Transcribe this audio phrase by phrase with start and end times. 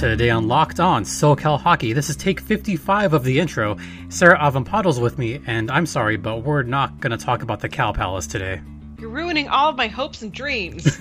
[0.00, 3.76] Today on Locked On SoCal Hockey, this is take 55 of the intro.
[4.08, 7.68] Sarah Avampado's with me, and I'm sorry, but we're not going to talk about the
[7.68, 8.62] Cow Palace today.
[8.98, 10.98] You're ruining all of my hopes and dreams.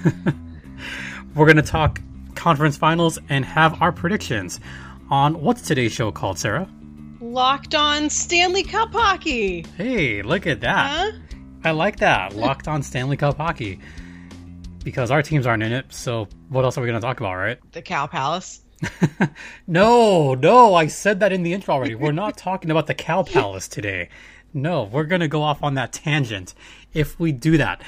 [1.33, 2.01] we're going to talk
[2.35, 4.59] conference finals and have our predictions
[5.09, 6.67] on what's today's show called, Sarah?
[7.21, 9.65] Locked On Stanley Cup Hockey.
[9.77, 11.13] Hey, look at that.
[11.13, 11.37] Huh?
[11.63, 12.35] I like that.
[12.35, 13.79] Locked On Stanley Cup Hockey.
[14.83, 17.35] Because our teams aren't in it, so what else are we going to talk about,
[17.35, 17.59] right?
[17.71, 18.65] The Cow Palace.
[19.67, 21.95] No, no, I said that in the intro already.
[21.95, 24.09] We're not talking about the Cow Palace today.
[24.53, 26.53] No, we're going to go off on that tangent
[26.93, 27.81] if we do that.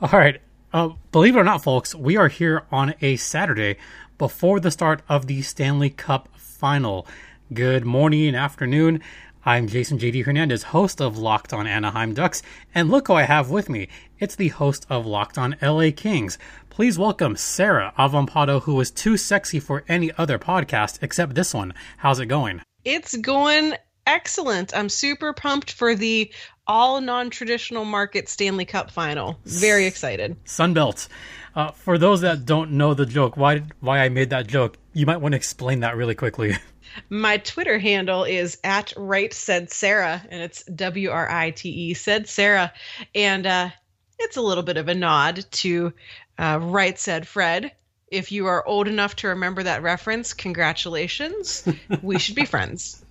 [0.00, 0.40] All right.
[0.72, 3.76] Uh, believe it or not, folks, we are here on a Saturday
[4.18, 7.06] before the start of the Stanley Cup final.
[7.52, 9.00] Good morning afternoon.
[9.46, 12.42] I'm Jason JD Hernandez, host of Locked On Anaheim Ducks,
[12.74, 13.88] and look who I have with me.
[14.18, 16.38] It's the host of Locked On LA Kings.
[16.70, 21.74] Please welcome Sarah Avampado, who is too sexy for any other podcast except this one.
[21.98, 22.62] How's it going?
[22.86, 23.74] It's going
[24.06, 24.74] excellent.
[24.74, 26.32] I'm super pumped for the
[26.66, 29.38] all non-traditional market Stanley Cup final.
[29.44, 30.42] Very excited.
[30.46, 31.08] Sunbelt.
[31.54, 35.04] Uh, for those that don't know the joke, why why I made that joke, you
[35.04, 36.56] might want to explain that really quickly.
[37.08, 41.94] My Twitter handle is at right said Sarah, and it's W R I T E
[41.94, 42.72] said Sarah,
[43.14, 43.70] and uh,
[44.18, 45.92] it's a little bit of a nod to
[46.38, 47.72] uh, right said Fred.
[48.08, 51.66] If you are old enough to remember that reference, congratulations.
[52.02, 53.04] we should be friends.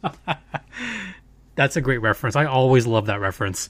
[1.56, 2.36] That's a great reference.
[2.36, 3.70] I always love that reference.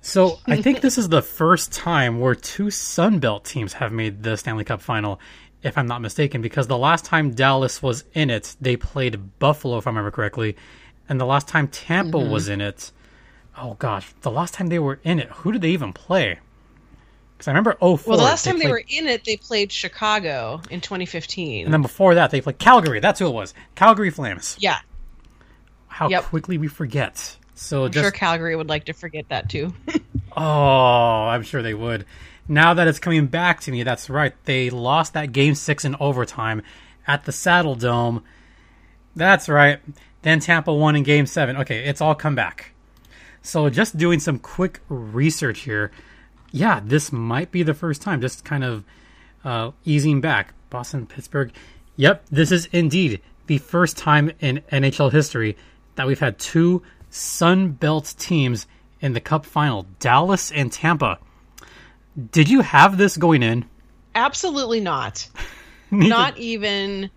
[0.00, 4.36] So I think this is the first time where two Sunbelt teams have made the
[4.36, 5.20] Stanley Cup final
[5.64, 9.78] if I'm not mistaken, because the last time Dallas was in it, they played Buffalo,
[9.78, 10.56] if I remember correctly,
[11.08, 12.30] and the last time Tampa mm-hmm.
[12.30, 12.92] was in it,
[13.56, 16.38] oh gosh, the last time they were in it, who did they even play?
[17.32, 19.72] Because I remember oh Well, the last time they, they were in it, they played
[19.72, 23.00] Chicago in 2015, and then before that, they played Calgary.
[23.00, 24.56] That's who it was, Calgary Flames.
[24.60, 24.78] Yeah.
[25.88, 26.24] How yep.
[26.24, 27.36] quickly we forget.
[27.54, 28.04] So I'm just...
[28.04, 29.72] sure Calgary would like to forget that too.
[30.36, 32.04] oh, I'm sure they would
[32.48, 34.34] now that it's coming back to me, that's right.
[34.44, 36.62] They lost that game six in overtime
[37.06, 38.22] at the Saddledome.
[39.16, 39.80] That's right.
[40.22, 41.56] Then Tampa won in game seven.
[41.58, 42.72] Okay, it's all come back.
[43.42, 45.90] So just doing some quick research here.
[46.50, 48.20] Yeah, this might be the first time.
[48.20, 48.84] Just kind of
[49.44, 50.54] uh, easing back.
[50.70, 51.52] Boston, Pittsburgh.
[51.96, 55.56] Yep, this is indeed the first time in NHL history
[55.94, 58.66] that we've had two Sun Belt teams
[59.00, 61.18] in the Cup final Dallas and Tampa.
[62.30, 63.64] Did you have this going in?
[64.14, 65.28] Absolutely not.
[65.90, 67.10] not even.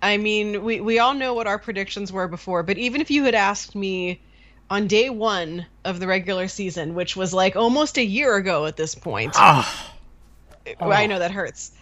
[0.00, 3.24] I mean, we, we all know what our predictions were before, but even if you
[3.24, 4.20] had asked me
[4.68, 8.76] on day one of the regular season, which was like almost a year ago at
[8.76, 9.94] this point, ah.
[10.80, 10.90] oh.
[10.90, 11.72] I know that hurts.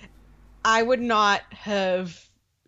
[0.64, 2.20] I would not have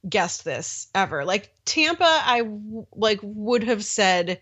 [0.09, 1.25] guessed this ever.
[1.25, 2.49] Like Tampa, I
[2.95, 4.41] like would have said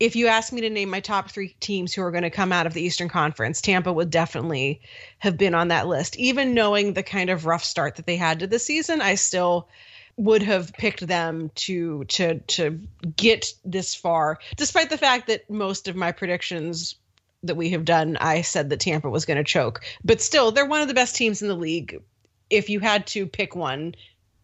[0.00, 2.52] if you ask me to name my top three teams who are going to come
[2.52, 4.80] out of the Eastern Conference, Tampa would definitely
[5.18, 6.16] have been on that list.
[6.16, 9.68] Even knowing the kind of rough start that they had to the season, I still
[10.16, 12.80] would have picked them to to to
[13.16, 16.96] get this far, despite the fact that most of my predictions
[17.42, 19.82] that we have done, I said that Tampa was going to choke.
[20.04, 22.02] But still, they're one of the best teams in the league.
[22.48, 23.94] If you had to pick one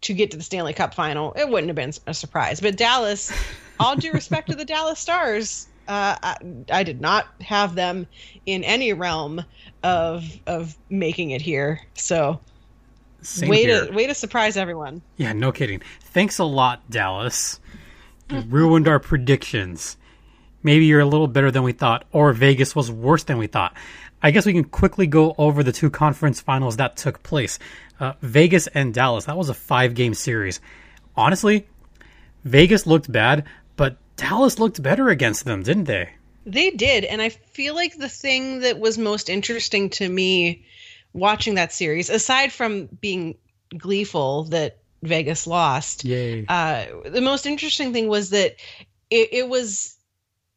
[0.03, 2.61] to get to the Stanley Cup final, it wouldn't have been a surprise.
[2.61, 3.33] But Dallas
[3.79, 6.37] all due respect to the Dallas Stars, uh, I,
[6.71, 8.07] I, did not have them
[8.45, 9.45] in any realm
[9.83, 11.81] of of making it here.
[11.95, 12.41] So
[13.23, 13.87] Same way here.
[13.87, 15.03] to way to surprise everyone.
[15.17, 15.81] Yeah, no kidding.
[16.01, 17.61] Thanks a lot, Dallas.
[18.31, 19.97] You ruined our predictions.
[20.63, 23.77] Maybe you're a little better than we thought, or Vegas was worse than we thought.
[24.21, 27.61] I guess we can quickly go over the two conference finals that took place.
[28.01, 29.27] Uh, Vegas and Dallas.
[29.27, 30.61] That was a five game series.
[31.15, 31.69] Honestly,
[32.45, 33.45] Vegas looked bad,
[34.17, 36.11] Dallas looked better against them, didn't they?
[36.45, 37.05] They did.
[37.05, 40.65] And I feel like the thing that was most interesting to me
[41.13, 43.37] watching that series, aside from being
[43.77, 46.47] gleeful that Vegas lost, Yay.
[46.49, 48.57] Uh, the most interesting thing was that
[49.11, 49.97] it, it was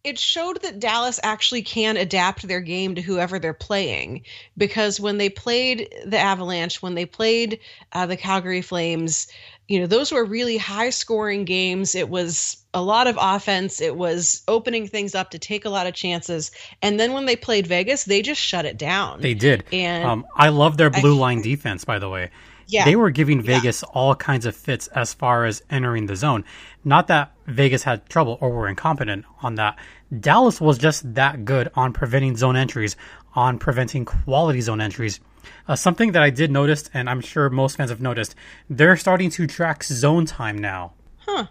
[0.04, 4.24] it showed that Dallas actually can adapt their game to whoever they're playing.
[4.58, 7.60] Because when they played the Avalanche, when they played
[7.92, 9.28] uh, the Calgary Flames,
[9.70, 11.94] you know, those were really high scoring games.
[11.94, 13.80] It was a lot of offense.
[13.80, 16.50] It was opening things up to take a lot of chances.
[16.82, 19.22] And then when they played Vegas, they just shut it down.
[19.22, 19.64] They did.
[19.72, 22.32] And um, I love their blue I, line defense, by the way.
[22.66, 22.86] Yeah.
[22.86, 23.92] They were giving Vegas yeah.
[23.94, 26.46] all kinds of fits as far as entering the zone.
[26.84, 29.78] Not that Vegas had trouble or were incompetent on that.
[30.20, 32.96] Dallas was just that good on preventing zone entries,
[33.36, 35.20] on preventing quality zone entries.
[35.68, 38.36] Uh, something that I did notice, and I'm sure most fans have noticed,
[38.70, 40.94] they're starting to track zone time now.
[41.20, 41.48] Huh.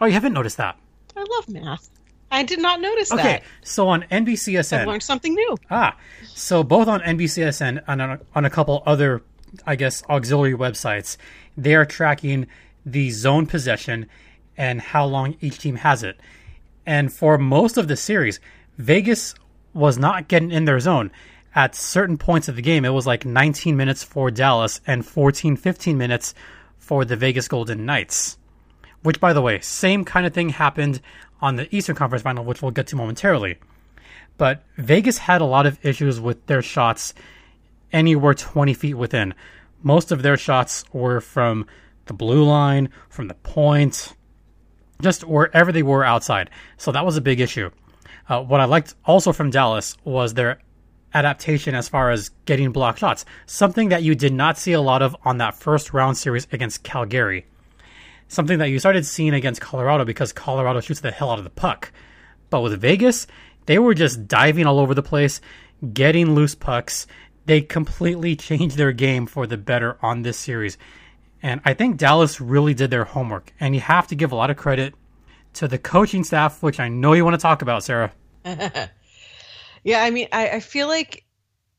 [0.00, 0.76] Oh, you haven't noticed that?
[1.16, 1.90] I love math.
[2.30, 3.36] I did not notice Okay, that.
[3.36, 5.56] Okay, so on NBCSN, I've learned something new.
[5.70, 5.96] ah,
[6.34, 9.22] so both on NBCSN and on a, on a couple other,
[9.66, 11.16] I guess, auxiliary websites,
[11.56, 12.48] they are tracking
[12.84, 14.06] the zone possession
[14.56, 16.18] and how long each team has it.
[16.84, 18.40] And for most of the series,
[18.78, 19.34] Vegas
[19.72, 21.12] was not getting in their zone.
[21.54, 25.56] At certain points of the game, it was like 19 minutes for Dallas and 14,
[25.56, 26.34] 15 minutes
[26.78, 28.38] for the Vegas Golden Knights.
[29.02, 31.00] Which, by the way, same kind of thing happened
[31.40, 33.58] on the Eastern Conference Final, which we'll get to momentarily.
[34.36, 37.14] But Vegas had a lot of issues with their shots
[37.92, 39.34] anywhere 20 feet within.
[39.82, 41.66] Most of their shots were from
[42.06, 44.14] the blue line, from the point,
[45.00, 46.50] just wherever they were outside.
[46.78, 47.70] So that was a big issue.
[48.28, 50.58] Uh, what I liked also from Dallas was their
[51.14, 55.00] adaptation as far as getting block shots, something that you did not see a lot
[55.00, 57.46] of on that first round series against Calgary.
[58.28, 61.50] Something that you started seeing against Colorado because Colorado shoots the hell out of the
[61.50, 61.92] puck.
[62.50, 63.26] But with Vegas,
[63.66, 65.40] they were just diving all over the place,
[65.92, 67.06] getting loose pucks.
[67.46, 70.76] They completely changed their game for the better on this series.
[71.42, 73.52] And I think Dallas really did their homework.
[73.60, 74.94] And you have to give a lot of credit
[75.54, 78.12] to the coaching staff, which I know you want to talk about, Sarah.
[79.84, 81.24] Yeah, I mean, I, I feel like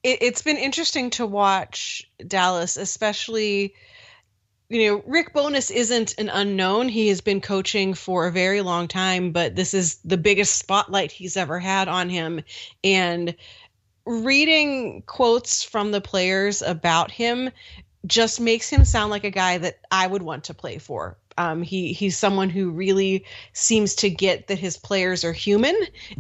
[0.04, 3.74] it, it's been interesting to watch Dallas, especially.
[4.68, 6.90] You know, Rick Bowness isn't an unknown.
[6.90, 11.12] He has been coaching for a very long time, but this is the biggest spotlight
[11.12, 12.42] he's ever had on him.
[12.84, 13.36] And
[14.06, 17.52] reading quotes from the players about him
[18.06, 21.18] just makes him sound like a guy that I would want to play for.
[21.38, 25.76] Um, he he's someone who really seems to get that his players are human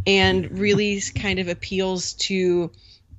[0.05, 2.69] and really kind of appeals to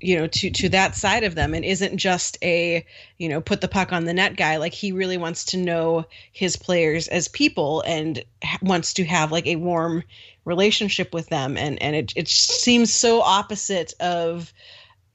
[0.01, 2.85] you know to to that side of them and isn't just a
[3.17, 6.05] you know put the puck on the net guy like he really wants to know
[6.33, 8.23] his players as people and
[8.61, 10.03] wants to have like a warm
[10.45, 14.53] relationship with them and and it it seems so opposite of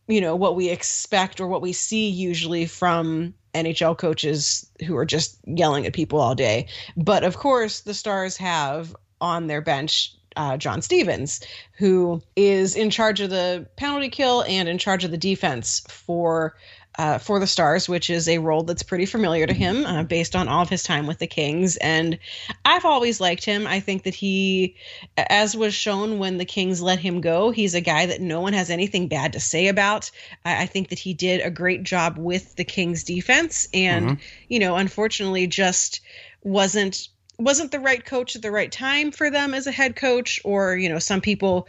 [0.07, 5.05] you know what we expect or what we see usually from NHL coaches who are
[5.05, 6.67] just yelling at people all day.
[6.97, 11.41] But of course, the Stars have on their bench uh, John Stevens,
[11.77, 16.55] who is in charge of the penalty kill and in charge of the defense for
[16.97, 20.35] uh, for the Stars, which is a role that's pretty familiar to him uh, based
[20.35, 21.77] on all of his time with the Kings.
[21.77, 22.19] And
[22.65, 23.65] I've always liked him.
[23.65, 24.75] I think that he,
[25.17, 28.53] as was shown when the Kings let him go, he's a guy that no one
[28.53, 30.11] has anything bad to say about.
[30.43, 34.17] I, I think that he did a great job with the Kings defense, and
[34.49, 36.01] you know, unfortunately, just
[36.43, 40.39] wasn't wasn't the right coach at the right time for them as a head coach
[40.43, 41.67] or you know some people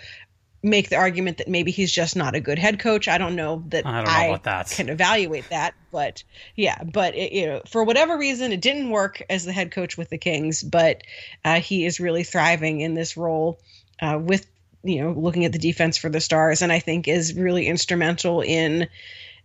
[0.62, 3.64] make the argument that maybe he's just not a good head coach i don't know
[3.68, 4.70] that I don't know about that.
[4.70, 6.22] can evaluate that but
[6.54, 9.98] yeah but it, you know for whatever reason it didn't work as the head coach
[9.98, 11.02] with the kings but
[11.44, 13.58] uh, he is really thriving in this role
[14.00, 14.46] uh, with
[14.84, 18.40] you know looking at the defense for the stars and i think is really instrumental
[18.40, 18.88] in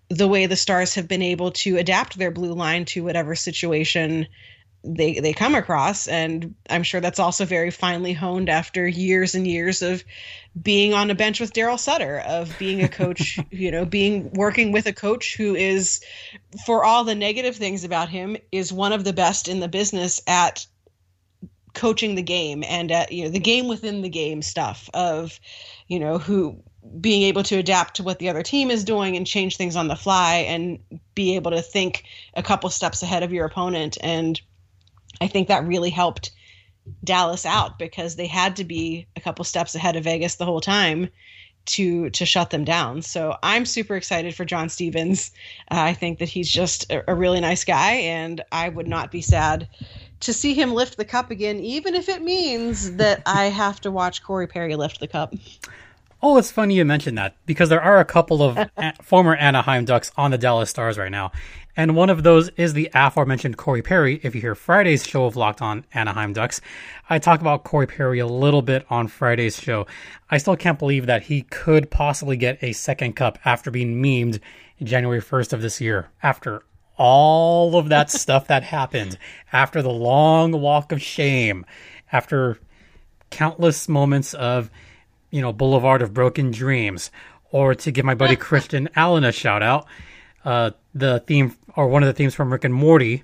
[0.10, 4.28] the way the stars have been able to adapt their blue line to whatever situation
[4.96, 9.46] they they come across and i'm sure that's also very finely honed after years and
[9.46, 10.04] years of
[10.62, 14.72] being on a bench with darryl sutter of being a coach you know being working
[14.72, 16.02] with a coach who is
[16.66, 20.22] for all the negative things about him is one of the best in the business
[20.28, 20.66] at
[21.74, 25.40] coaching the game and at you know the game within the game stuff of
[25.88, 26.64] you know who
[27.02, 29.88] being able to adapt to what the other team is doing and change things on
[29.88, 30.80] the fly and
[31.14, 34.42] be able to think a couple steps ahead of your opponent and
[35.22, 36.32] I think that really helped
[37.04, 40.62] Dallas out because they had to be a couple steps ahead of Vegas the whole
[40.62, 41.10] time
[41.66, 43.02] to to shut them down.
[43.02, 45.32] So I'm super excited for John Stevens.
[45.70, 49.12] Uh, I think that he's just a, a really nice guy, and I would not
[49.12, 49.68] be sad
[50.22, 53.92] to see him lift the cup again, even if it means that I have to
[53.92, 55.34] watch Corey Perry lift the cup.
[56.22, 59.86] Oh, it's funny you mentioned that because there are a couple of a- former Anaheim
[59.86, 61.32] Ducks on the Dallas Stars right now.
[61.76, 64.20] And one of those is the aforementioned Corey Perry.
[64.24, 66.60] If you hear Friday's show of Locked On Anaheim Ducks,
[67.08, 69.86] I talk about Corey Perry a little bit on Friday's show.
[70.32, 74.40] I still can't believe that he could possibly get a second cup after being memed
[74.82, 76.10] January 1st of this year.
[76.24, 76.64] After
[76.98, 79.20] all of that stuff that happened,
[79.54, 81.64] after the long walk of shame,
[82.12, 82.58] after
[83.30, 84.72] countless moments of
[85.32, 87.12] you know, Boulevard of Broken Dreams,
[87.52, 89.88] or to give my buddy Christian Allen a shout out,
[90.46, 93.24] uh, the theme or one of the themes from Rick and Morty,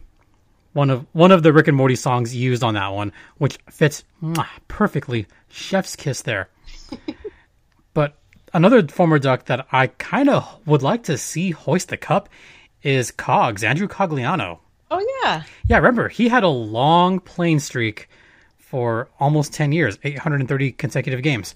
[0.73, 4.03] one of one of the Rick and Morty songs used on that one, which fits
[4.21, 5.27] mwah, perfectly.
[5.49, 6.49] Chef's kiss there.
[7.93, 8.17] but
[8.53, 12.29] another former Duck that I kind of would like to see hoist the cup
[12.81, 14.59] is Cogs, Andrew Cogliano.
[14.91, 15.43] Oh yeah.
[15.67, 18.09] Yeah, remember, he had a long playing streak
[18.57, 21.55] for almost 10 years, 830 consecutive games.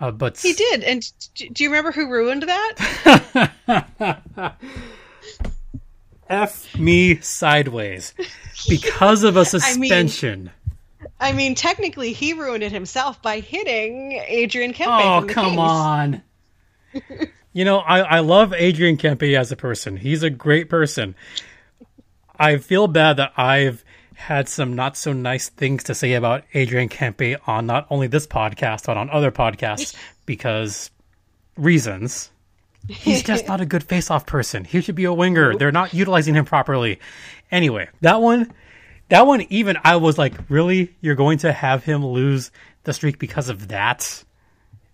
[0.00, 0.84] Uh, but He did.
[0.84, 3.50] And do you remember who ruined that?
[6.28, 8.14] F me sideways
[8.68, 10.50] because of a suspension.
[11.20, 15.00] I mean, technically, he ruined it himself by hitting Adrian Kempe.
[15.02, 15.58] oh, come Kings.
[15.58, 16.22] on.
[17.52, 19.96] you know, I, I love Adrian Kempe as a person.
[19.96, 21.14] He's a great person.
[22.38, 23.84] I feel bad that I've
[24.18, 28.26] had some not so nice things to say about Adrian Kempe on not only this
[28.26, 29.94] podcast, but on other podcasts
[30.26, 30.90] because
[31.56, 32.30] reasons.
[32.88, 34.64] He's just not a good face-off person.
[34.64, 35.54] He should be a winger.
[35.56, 36.98] They're not utilizing him properly.
[37.50, 38.52] Anyway, that one,
[39.10, 42.50] that one, even I was like, really, you're going to have him lose
[42.84, 44.24] the streak because of that?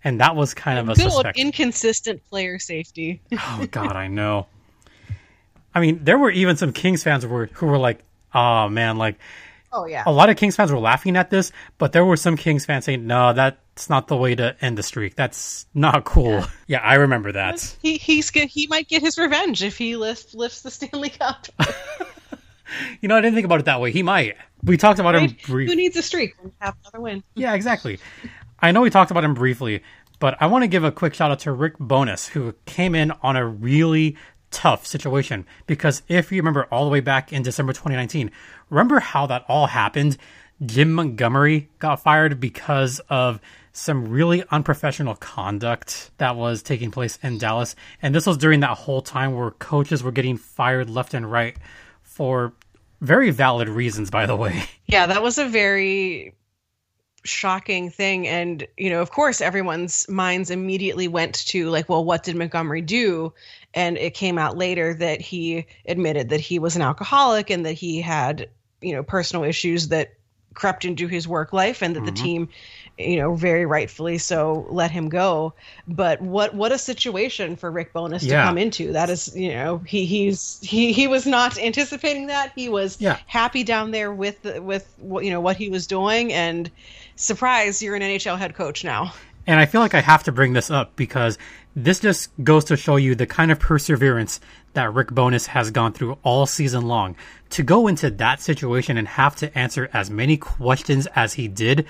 [0.02, 1.38] And that was kind of a Good suspect.
[1.38, 3.22] inconsistent player safety.
[3.32, 4.48] oh God, I know.
[5.74, 8.00] I mean, there were even some Kings fans who were who were like,
[8.34, 9.18] "Oh man!" Like
[9.72, 10.04] Oh yeah.
[10.06, 12.84] a lot of Kings fans were laughing at this, but there were some Kings fans
[12.84, 15.16] saying, "No, that's not the way to end the streak.
[15.16, 17.76] That's not cool." Yeah, I remember that.
[17.82, 21.46] He he's g- he might get his revenge if he lifts lifts the Stanley Cup.
[23.00, 23.92] You know, I didn't think about it that way.
[23.92, 24.36] He might.
[24.64, 25.42] We talked about him Right?
[25.46, 25.66] briefly.
[25.66, 27.22] Who needs a streak when you have another win?
[27.34, 27.98] Yeah, exactly.
[28.58, 29.82] I know we talked about him briefly,
[30.18, 33.12] but I want to give a quick shout out to Rick Bowness, who came in
[33.22, 34.16] on a really
[34.54, 35.44] tough situation.
[35.66, 38.30] Because if you remember all the way back in December 2019,
[38.70, 40.16] remember how that all happened?
[40.64, 43.40] Jim Montgomery got fired because of
[43.72, 47.74] some really unprofessional conduct that was taking place in Dallas.
[48.00, 51.56] And this was during that whole time where coaches were getting fired left and right
[52.02, 52.52] for
[53.00, 54.64] very valid reasons, by the way.
[54.86, 56.34] Yeah, that was a very
[57.24, 58.28] shocking thing.
[58.28, 62.82] And you know of course everyone's minds immediately went to like well what did montgomery
[62.82, 63.32] do?
[63.72, 67.72] And it came out later that he admitted that he was an alcoholic and that
[67.72, 68.48] he had
[68.80, 70.14] you know personal issues that
[70.54, 72.24] crept into his work life and that the mm-hmm.
[72.24, 72.48] team
[72.96, 75.52] you know very rightfully so let him go.
[75.88, 78.42] But what what a situation for rick bowness Yeah.
[78.42, 78.92] to come into.
[78.92, 82.52] That is you know he he's he he was not anticipating that.
[82.54, 83.18] He was Yeah.
[83.26, 86.32] happy down there with the, with what you know what he was doing.
[86.32, 86.70] And
[87.16, 89.12] surprise you're an NHL head coach now
[89.46, 91.36] And I feel like I have to bring this up because
[91.76, 94.40] this just goes to show you the kind of perseverance
[94.72, 97.16] that Rick Bowness has gone through all season long.
[97.50, 101.86] To go into that situation and have to answer as many questions as he did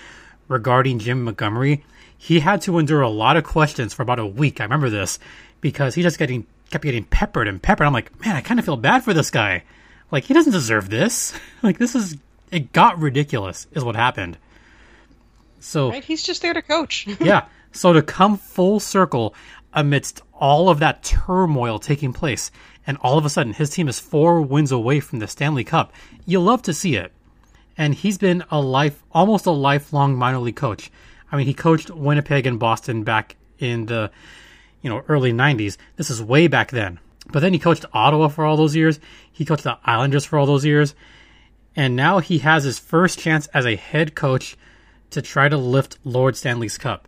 [0.49, 1.85] regarding Jim Montgomery,
[2.17, 4.61] he had to endure a lot of questions for about a week.
[4.61, 5.19] I remember this
[5.61, 7.87] because he just getting kept getting peppered and peppered.
[7.87, 9.63] I'm like, man, I kind of feel bad for this guy.
[10.11, 11.33] Like he doesn't deserve this.
[11.63, 12.17] Like this is
[12.51, 14.37] it got ridiculous is what happened.
[15.65, 17.47] So right he's just there to coach yeah.
[17.73, 19.35] So to come full circle
[19.73, 22.51] amidst all of that turmoil taking place,
[22.87, 25.93] and all of a sudden his team is four wins away from the Stanley Cup,
[26.27, 27.13] you love to see it.
[27.77, 30.93] And he's been a life, almost a lifelong minor league coach.
[31.33, 34.13] I mean, he coached Winnipeg and Boston back in the,
[34.83, 35.79] you know, early '90s.
[35.97, 37.01] This is way back then.
[37.33, 39.01] But then he coached Ottawa for all those years.
[39.33, 40.95] He coached the Islanders for all those years.
[41.75, 44.57] And now he has his first chance as a head coach
[45.11, 47.07] to try to lift Lord Stanley's Cup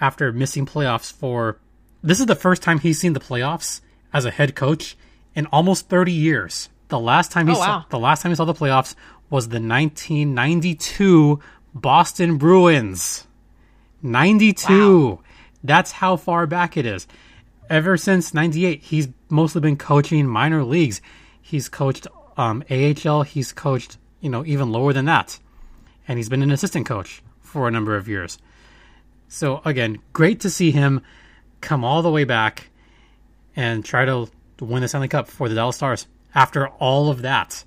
[0.00, 1.58] after missing playoffs for
[2.02, 3.80] this is the first time he's seen the playoffs
[4.12, 4.96] as a head coach
[5.34, 6.68] in almost 30 years.
[6.88, 7.84] The last time he Oh, saw wow.
[7.88, 8.94] the last time he saw the playoffs
[9.30, 11.40] was the 1992
[11.74, 13.26] Boston Bruins.
[14.02, 15.20] 92.
[15.64, 17.06] That's how far back it is.
[17.70, 21.00] Ever since 98, he's mostly been coaching minor leagues.
[21.40, 22.06] He's coached
[22.36, 25.38] um, AHL, he's coached, you know, even lower than that.
[26.08, 27.22] And he's been an assistant coach
[27.52, 28.38] for a number of years.
[29.28, 31.02] So again, great to see him
[31.60, 32.70] come all the way back
[33.54, 34.28] and try to
[34.60, 37.62] win the Stanley Cup for the Dallas Stars after all of that.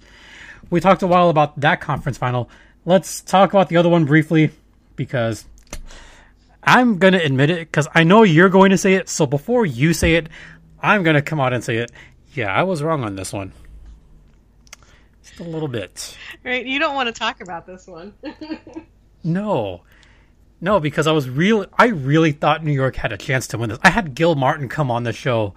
[0.69, 2.49] We talked a while about that conference final.
[2.83, 4.49] Let's talk about the other one briefly
[4.95, 5.45] because
[6.63, 9.07] I'm going to admit it because I know you're going to say it.
[9.07, 10.29] So before you say it,
[10.81, 11.91] I'm going to come out and say it.
[12.33, 13.53] Yeah, I was wrong on this one.
[15.23, 16.17] Just a little bit.
[16.43, 18.13] right you don't want to talk about this one
[19.25, 19.81] No.
[20.61, 23.69] No, because I was real I really thought New York had a chance to win
[23.69, 23.79] this.
[23.83, 25.53] I had Gil Martin come on the show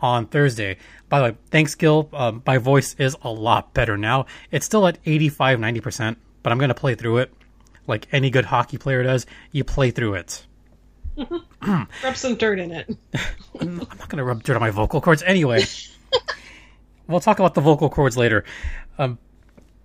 [0.00, 0.78] on Thursday.
[1.08, 2.08] By the way, thanks Gil.
[2.12, 4.26] Um, my voice is a lot better now.
[4.50, 7.32] It's still at 85 90%, but I'm going to play through it
[7.88, 9.26] like any good hockey player does.
[9.50, 10.46] You play through it.
[11.66, 12.96] rub some dirt in it
[13.60, 15.64] I'm not going to rub dirt on my vocal cords anyway.
[17.08, 18.44] we'll talk about the vocal cords later.
[18.98, 19.18] Um,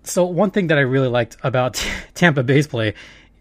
[0.04, 2.94] so one thing that I really liked about Tampa Bay's play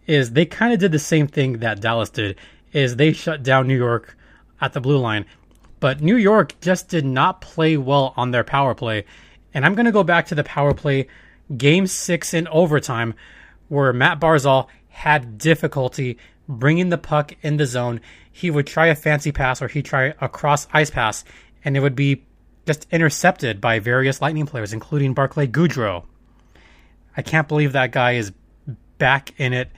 [0.08, 2.38] is they kind of did the same thing that Dallas did.
[2.72, 4.18] Is they shut down New York
[4.60, 5.26] at the blue line.
[5.80, 9.06] But New York just did not play well on their power play.
[9.54, 11.08] And I'm going to go back to the power play
[11.56, 13.14] game six in overtime,
[13.68, 16.18] where Matt Barzal had difficulty
[16.48, 18.02] bringing the puck in the zone.
[18.32, 21.24] He would try a fancy pass or he'd try a cross ice pass,
[21.64, 22.24] and it would be
[22.66, 26.06] just intercepted by various Lightning players, including Barclay Goodrow.
[27.16, 28.32] I can't believe that guy is
[28.98, 29.70] back in it,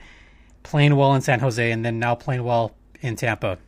[0.66, 3.58] playing well in San Jose, and then now playing well in Tampa.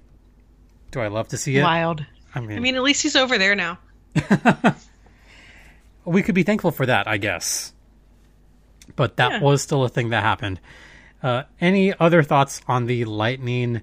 [0.91, 1.63] Do I love to see it?
[1.63, 2.05] Wild.
[2.35, 3.79] I mean, I mean, at least he's over there now.
[6.05, 7.73] we could be thankful for that, I guess.
[8.97, 9.41] But that Yeah.
[9.41, 10.61] was still a thing that happened.
[11.23, 13.83] Uh, any other thoughts on the Lightning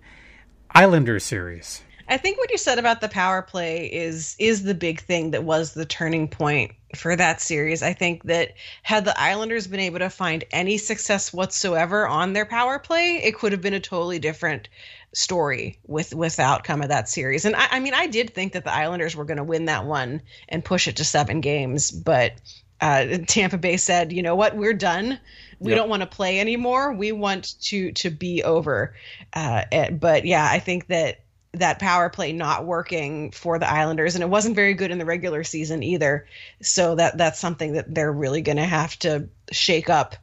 [0.72, 1.82] Islanders series?
[2.08, 5.44] I think what you said about the power play is is the big thing that
[5.44, 7.82] was the turning point for that series.
[7.82, 12.46] I think that had the Islanders been able to find any success whatsoever on their
[12.46, 14.70] power play, it could have been a totally different
[15.14, 17.46] story with with the outcome of that series.
[17.46, 19.86] And I, I mean, I did think that the Islanders were going to win that
[19.86, 22.34] one and push it to seven games, but
[22.82, 24.56] uh, Tampa Bay said, "You know what?
[24.56, 25.20] We're done.
[25.60, 25.80] We Yep.
[25.80, 26.94] don't want to play anymore.
[26.94, 28.96] We want to to be over."
[29.34, 31.22] Uh, eh, but yeah, I think that
[31.60, 35.06] that power play not working for the Islanders, and it wasn't very good in the
[35.06, 36.28] regular season either.
[36.62, 40.16] So that that's something that they're really going to have to shake up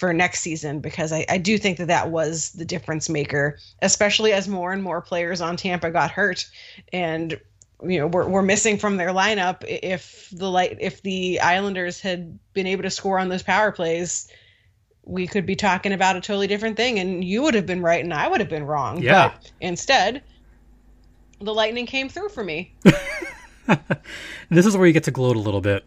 [0.00, 4.32] for next season because I, I do think that that was the difference maker, especially
[4.32, 6.48] as more and more players on Tampa got hurt,
[6.90, 7.38] and
[7.82, 9.62] you know we're, we're missing from their lineup.
[9.68, 14.28] If the light if the Islanders had been able to score on those power plays.
[15.02, 18.04] We could be talking about a totally different thing, and you would have been right,
[18.04, 19.02] and I would have been wrong.
[19.02, 19.28] Yeah.
[19.28, 20.22] But instead,
[21.40, 22.74] the lightning came through for me.
[24.50, 25.84] This is where you get to gloat a little bit.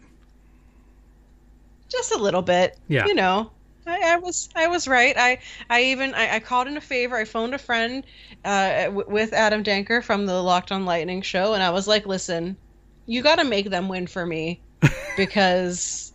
[1.90, 2.78] just a little bit.
[2.88, 3.04] Yeah.
[3.06, 3.50] You know,
[3.86, 5.14] I, I was I was right.
[5.18, 7.16] I I even I, I called in a favor.
[7.16, 8.04] I phoned a friend
[8.44, 12.06] uh, w- with Adam Danker from the Locked On Lightning show, and I was like,
[12.06, 12.56] "Listen,
[13.04, 14.60] you got to make them win for me
[15.18, 16.12] because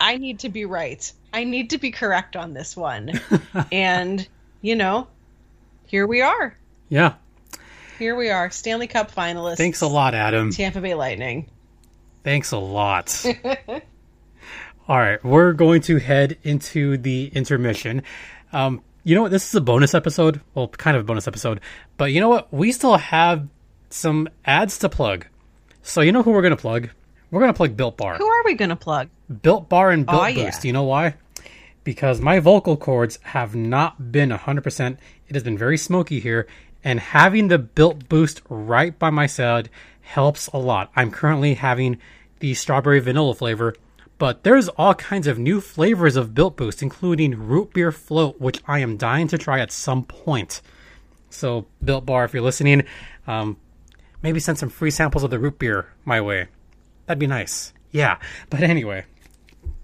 [0.00, 1.12] I need to be right.
[1.32, 3.20] I need to be correct on this one."
[3.72, 4.26] and
[4.62, 5.08] you know,
[5.86, 6.56] here we are.
[6.90, 7.14] Yeah.
[7.98, 9.56] Here we are, Stanley Cup finalists.
[9.56, 10.52] Thanks a lot, Adam.
[10.52, 11.50] Tampa Bay Lightning.
[12.22, 13.24] Thanks a lot.
[14.88, 18.04] All right, we're going to head into the intermission.
[18.52, 19.32] Um, you know what?
[19.32, 20.40] This is a bonus episode.
[20.54, 21.60] Well, kind of a bonus episode.
[21.96, 22.52] But you know what?
[22.52, 23.48] We still have
[23.90, 25.26] some ads to plug.
[25.82, 26.90] So you know who we're going to plug?
[27.32, 28.16] We're going to plug Built Bar.
[28.16, 29.08] Who are we going to plug?
[29.42, 30.44] Built Bar and Built Aw, yeah.
[30.46, 30.64] Boost.
[30.64, 31.14] You know why?
[31.82, 34.98] Because my vocal cords have not been 100%.
[35.26, 36.46] It has been very smoky here.
[36.84, 39.68] And having the Built Boost right by my side
[40.00, 40.90] helps a lot.
[40.96, 41.98] I'm currently having
[42.40, 43.74] the strawberry vanilla flavor,
[44.18, 48.62] but there's all kinds of new flavors of Built Boost, including root beer float, which
[48.66, 50.62] I am dying to try at some point.
[51.30, 52.84] So, Built Bar, if you're listening,
[53.26, 53.58] um,
[54.22, 56.48] maybe send some free samples of the root beer my way.
[57.06, 57.72] That'd be nice.
[57.90, 58.18] Yeah.
[58.50, 59.04] But anyway,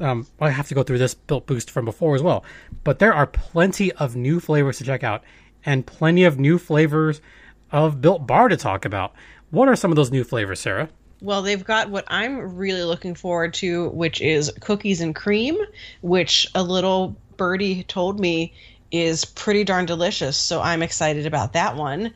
[0.01, 2.45] um, I have to go through this built boost from before as well.
[2.83, 5.23] But there are plenty of new flavors to check out,
[5.65, 7.21] and plenty of new flavors
[7.71, 9.15] of built bar to talk about.
[9.51, 10.89] What are some of those new flavors, Sarah?
[11.21, 15.57] Well, they've got what I'm really looking forward to, which is cookies and cream,
[16.03, 18.53] which a little birdie told me
[18.91, 20.37] is pretty darn delicious.
[20.37, 22.13] So I'm excited about that one.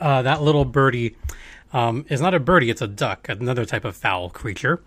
[0.00, 1.16] Uh, that little birdie
[1.72, 4.82] um, is not a birdie; it's a duck, another type of fowl creature.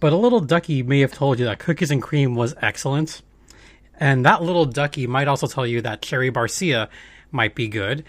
[0.00, 3.22] But a little ducky may have told you that cookies and cream was excellent,
[4.00, 6.88] and that little ducky might also tell you that cherry barcia
[7.30, 8.04] might be good,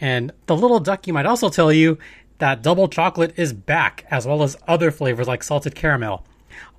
[0.00, 1.98] and the little ducky might also tell you
[2.38, 6.24] that double chocolate is back, as well as other flavors like salted caramel.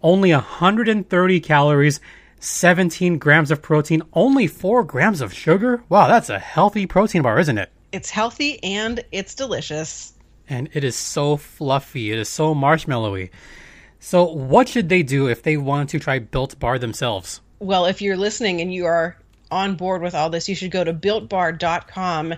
[0.01, 1.99] Only 130 calories,
[2.39, 5.83] 17 grams of protein, only 4 grams of sugar.
[5.87, 7.71] Wow, that's a healthy protein bar, isn't it?
[7.91, 10.13] It's healthy and it's delicious.
[10.49, 12.11] and it is so fluffy.
[12.11, 13.29] It is so marshmallowy.
[13.99, 17.39] So, what should they do if they want to try Built Bar themselves?
[17.63, 19.15] Well, if you're listening and you are
[19.49, 22.33] on board with all this, you should go to builtbar.com.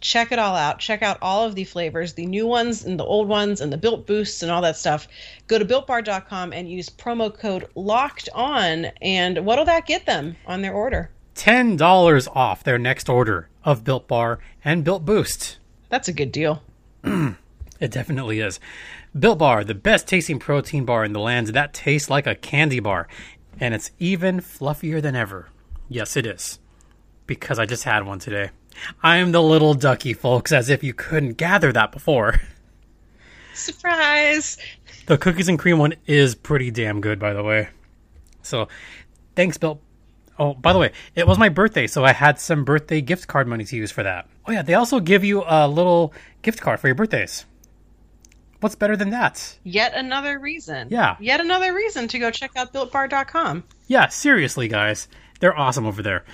[0.00, 0.78] Check it all out.
[0.78, 3.76] Check out all of the flavors, the new ones and the old ones and the
[3.76, 5.08] built boosts and all that stuff.
[5.48, 10.62] Go to builtbar.com and use promo code locked on and what'll that get them on
[10.62, 11.10] their order?
[11.34, 15.58] $10 off their next order of Built Bar and Built Boost.
[15.88, 16.62] That's a good deal.
[17.80, 18.58] It definitely is.
[19.16, 22.80] Built Bar, the best tasting protein bar in the land that tastes like a candy
[22.80, 23.06] bar.
[23.60, 25.48] And it's even fluffier than ever.
[25.88, 26.58] Yes, it is.
[27.26, 28.50] Because I just had one today.
[29.02, 32.40] I'm the little ducky, folks, as if you couldn't gather that before.
[33.54, 34.56] Surprise!
[35.06, 37.68] The cookies and cream one is pretty damn good, by the way.
[38.42, 38.68] So,
[39.34, 39.80] thanks, Bill.
[40.38, 43.48] Oh, by the way, it was my birthday, so I had some birthday gift card
[43.48, 44.28] money to use for that.
[44.46, 47.44] Oh yeah, they also give you a little gift card for your birthdays.
[48.60, 49.56] What's better than that?
[49.62, 50.88] Yet another reason.
[50.90, 51.16] Yeah.
[51.20, 53.64] Yet another reason to go check out builtbar.com.
[53.86, 55.06] Yeah, seriously, guys.
[55.40, 56.24] They're awesome over there.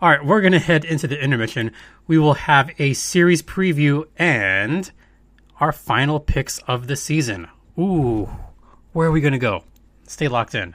[0.00, 1.72] All right, we're going to head into the intermission.
[2.06, 4.90] We will have a series preview and
[5.60, 7.48] our final picks of the season.
[7.78, 8.28] Ooh,
[8.92, 9.64] where are we going to go?
[10.06, 10.74] Stay locked in.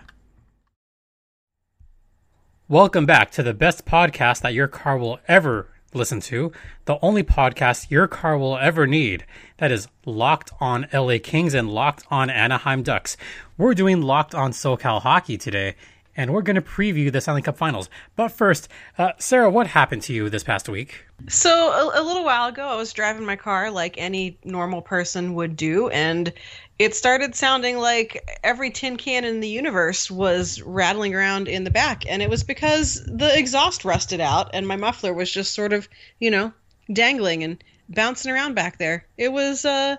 [2.68, 6.52] Welcome back to the best podcast that your car will ever listen to,
[6.86, 9.26] the only podcast your car will ever need.
[9.58, 13.18] That is Locked on LA Kings and Locked on Anaheim Ducks.
[13.58, 15.76] We're doing Locked on SoCal Hockey today,
[16.20, 17.90] and we're going to preview the Stanley Cup Finals.
[18.18, 21.06] But first, uh, Sarah, what happened to you this past week?
[21.30, 25.34] So a, a, little while ago, I was driving my car like any normal person
[25.36, 26.34] would do, and
[26.78, 31.72] it started sounding like every tin can in the universe was rattling around in the
[31.72, 35.72] back, and it was because the exhaust rusted out, and my muffler was just sort
[35.72, 35.88] of,
[36.20, 36.52] you know,
[36.92, 39.06] dangling and bouncing around back there.
[39.18, 39.96] It was uh,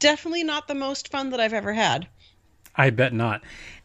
[0.00, 2.08] definitely not the most fun that I've ever had.
[2.74, 3.42] I bet not.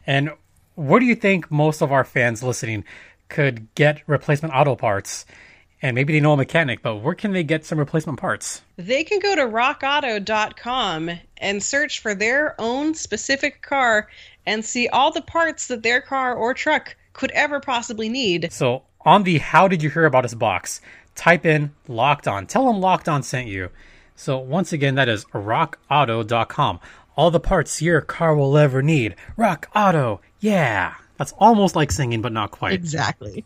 [0.08, 0.30] And
[0.78, 2.84] where do you think most of our fans listening
[3.28, 5.26] could get replacement auto parts?
[5.80, 8.62] and maybe they know a mechanic, but where can they get some replacement parts?
[8.76, 14.08] They can go to rockauto.com and search for their own specific car
[14.46, 18.52] and see all the parts that their car or truck could ever possibly need.
[18.52, 20.80] So, on the How Did You Hear About Us box,
[21.14, 22.46] type in Locked On.
[22.46, 23.70] Tell them Locked On sent you.
[24.16, 26.80] So, once again, that is rockauto.com.
[27.16, 29.16] All the parts your car will ever need.
[29.36, 30.20] Rock Auto.
[30.40, 30.94] Yeah.
[31.16, 32.74] That's almost like singing, but not quite.
[32.74, 33.44] Exactly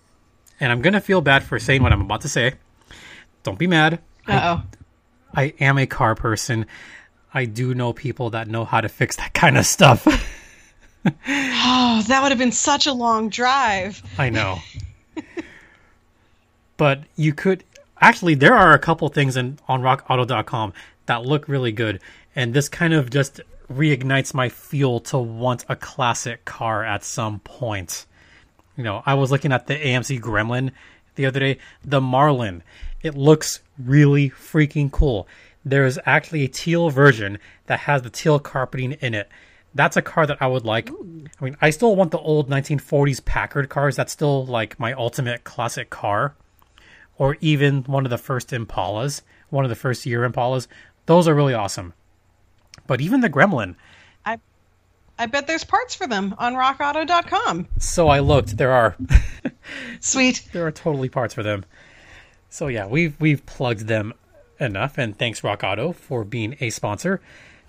[0.62, 2.54] and I'm gonna feel bad for saying what I'm about to say.
[3.42, 4.00] Don't be mad.
[4.28, 4.62] oh.
[5.34, 6.66] I, I am a car person.
[7.34, 10.06] I do know people that know how to fix that kind of stuff.
[11.06, 14.00] oh, that would have been such a long drive.
[14.16, 14.60] I know.
[16.76, 17.64] but you could
[18.00, 20.72] actually there are a couple things in on rockauto.com
[21.06, 22.00] that look really good
[22.36, 27.40] and this kind of just reignites my fuel to want a classic car at some
[27.40, 28.06] point.
[28.76, 30.70] You know, I was looking at the AMC Gremlin
[31.14, 32.62] the other day, the Marlin.
[33.02, 35.28] It looks really freaking cool.
[35.64, 39.28] There's actually a teal version that has the teal carpeting in it.
[39.74, 40.90] That's a car that I would like.
[40.90, 43.96] I mean, I still want the old 1940s Packard cars.
[43.96, 46.34] That's still like my ultimate classic car.
[47.18, 50.66] Or even one of the first Impalas, one of the first year Impalas.
[51.06, 51.94] Those are really awesome.
[52.86, 53.76] But even the Gremlin,
[54.24, 54.38] I
[55.18, 57.68] I bet there's parts for them on rockauto.com.
[57.78, 58.56] So I looked.
[58.56, 58.96] There are.
[60.00, 60.48] Sweet.
[60.52, 61.64] There are totally parts for them.
[62.48, 64.12] So yeah, we've we've plugged them
[64.58, 67.20] enough, and thanks Rock Auto for being a sponsor.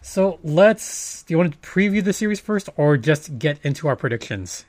[0.01, 1.23] So let's.
[1.23, 4.65] Do you want to preview the series first, or just get into our predictions?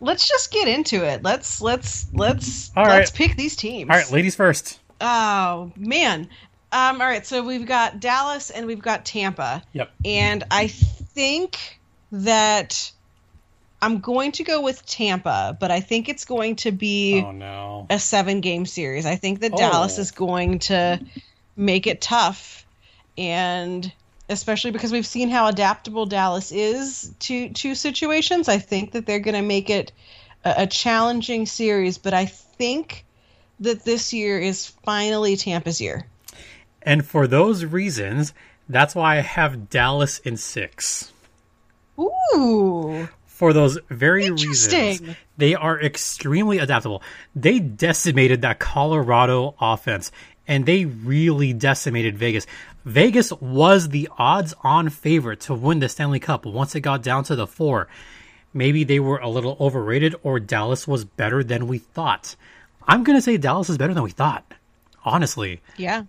[0.00, 1.22] Let's just get into it.
[1.22, 3.90] Let's let's let's all let's pick these teams.
[3.90, 4.80] All right, ladies first.
[5.00, 6.28] Oh man.
[6.70, 9.62] Um, all right, so we've got Dallas and we've got Tampa.
[9.72, 9.90] Yep.
[10.04, 11.80] And I think
[12.12, 12.92] that
[13.80, 17.86] I'm going to go with Tampa, but I think it's going to be oh, no.
[17.88, 19.06] a seven game series.
[19.06, 19.56] I think that oh.
[19.56, 21.00] Dallas is going to
[21.56, 22.66] make it tough
[23.16, 23.92] and
[24.28, 28.48] especially because we've seen how adaptable Dallas is to to situations.
[28.48, 29.92] I think that they're going to make it
[30.44, 33.04] a, a, challenging series, but I think
[33.60, 36.06] that this year is finally Tampa's year.
[36.88, 38.32] And for those reasons,
[38.66, 41.12] that's why I have Dallas in 6.
[42.00, 43.10] Ooh.
[43.26, 45.02] For those very reasons,
[45.36, 47.02] they are extremely adaptable.
[47.36, 50.10] They decimated that Colorado offense,
[50.46, 52.46] and they really decimated Vegas.
[52.86, 57.22] Vegas was the odds on favorite to win the Stanley Cup once it got down
[57.24, 57.86] to the four.
[58.54, 62.34] Maybe they were a little overrated, or Dallas was better than we thought.
[62.86, 64.54] I'm going to say Dallas is better than we thought,
[65.04, 65.60] honestly.
[65.76, 66.04] Yeah.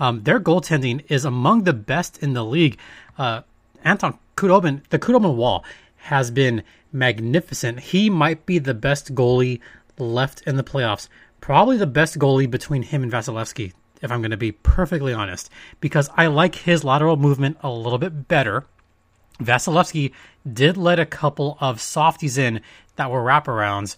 [0.00, 2.78] Um, their goaltending is among the best in the league.
[3.18, 3.42] Uh,
[3.84, 5.64] Anton Khudobin, the Khudobin wall
[5.96, 7.80] has been magnificent.
[7.80, 9.60] He might be the best goalie
[9.98, 11.08] left in the playoffs.
[11.42, 15.50] Probably the best goalie between him and Vasilevskiy, if I'm going to be perfectly honest,
[15.80, 18.64] because I like his lateral movement a little bit better.
[19.38, 20.12] Vasilevskiy
[20.50, 22.60] did let a couple of softies in
[22.96, 23.96] that were wraparounds,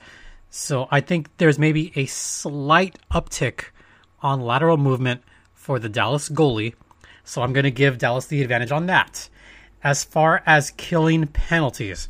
[0.51, 3.67] so I think there's maybe a slight uptick
[4.21, 5.23] on lateral movement
[5.63, 6.75] for the Dallas goalie.
[7.23, 9.29] So I'm going to give Dallas the advantage on that.
[9.85, 12.09] As far as killing penalties,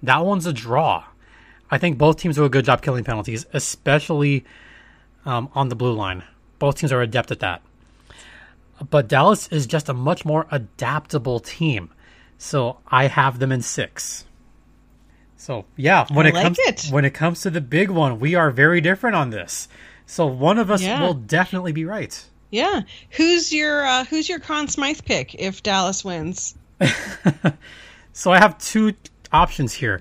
[0.00, 1.04] that one's a draw.
[1.70, 4.44] I think both teams do a good job killing penalties, especially
[5.26, 6.22] um, on the blue line.
[6.60, 7.62] Both teams are adept at that.
[8.90, 11.90] But Dallas is just a much more adaptable team.
[12.38, 14.24] So I have them in six.
[15.36, 16.88] So yeah, when I it like comes it.
[16.90, 19.68] when it comes to the big one, we are very different on this.
[20.06, 21.00] So one of us yeah.
[21.00, 22.24] will definitely be right.
[22.50, 22.82] Yeah.
[23.10, 26.54] Who's your uh, Who's your Conn Smythe pick if Dallas wins?
[28.12, 28.94] so I have two
[29.32, 30.00] options here.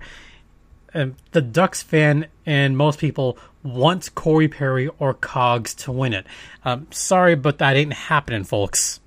[0.93, 6.27] Um, the Ducks fan and most people want Corey Perry or Cogs to win it.
[6.63, 8.99] Um, sorry, but that ain't happening, folks.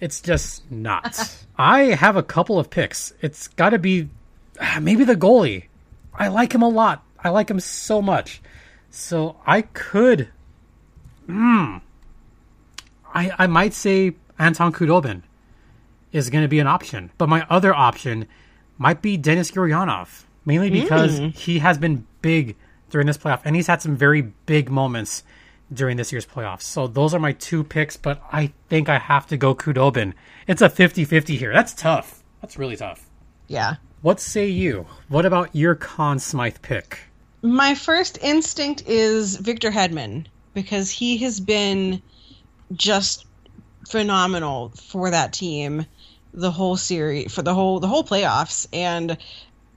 [0.00, 1.44] It's just not.
[1.58, 3.12] I have a couple of picks.
[3.20, 4.08] It's got to be
[4.60, 5.64] ah, maybe the goalie.
[6.14, 7.04] I like him a lot.
[7.22, 8.40] I like him so much.
[8.90, 10.28] So I could.
[11.26, 11.78] Hmm.
[13.16, 15.22] I, I might say Anton Khudobin
[16.12, 17.10] is going to be an option.
[17.18, 18.28] But my other option
[18.78, 21.34] might be Denis Gurianov, mainly because mm.
[21.34, 22.56] he has been big
[22.90, 25.24] during this playoff, and he's had some very big moments
[25.72, 26.62] during this year's playoffs.
[26.62, 30.12] So those are my two picks, but I think I have to go Khudobin.
[30.46, 31.52] It's a 50-50 here.
[31.52, 32.22] That's tough.
[32.40, 33.08] That's really tough.
[33.48, 33.76] Yeah.
[34.02, 34.86] What say you?
[35.08, 36.98] What about your Conn Smythe pick?
[37.42, 42.02] My first instinct is Victor Hedman because he has been
[42.72, 43.26] just
[43.88, 45.86] phenomenal for that team
[46.34, 49.16] the whole series for the whole the whole playoffs and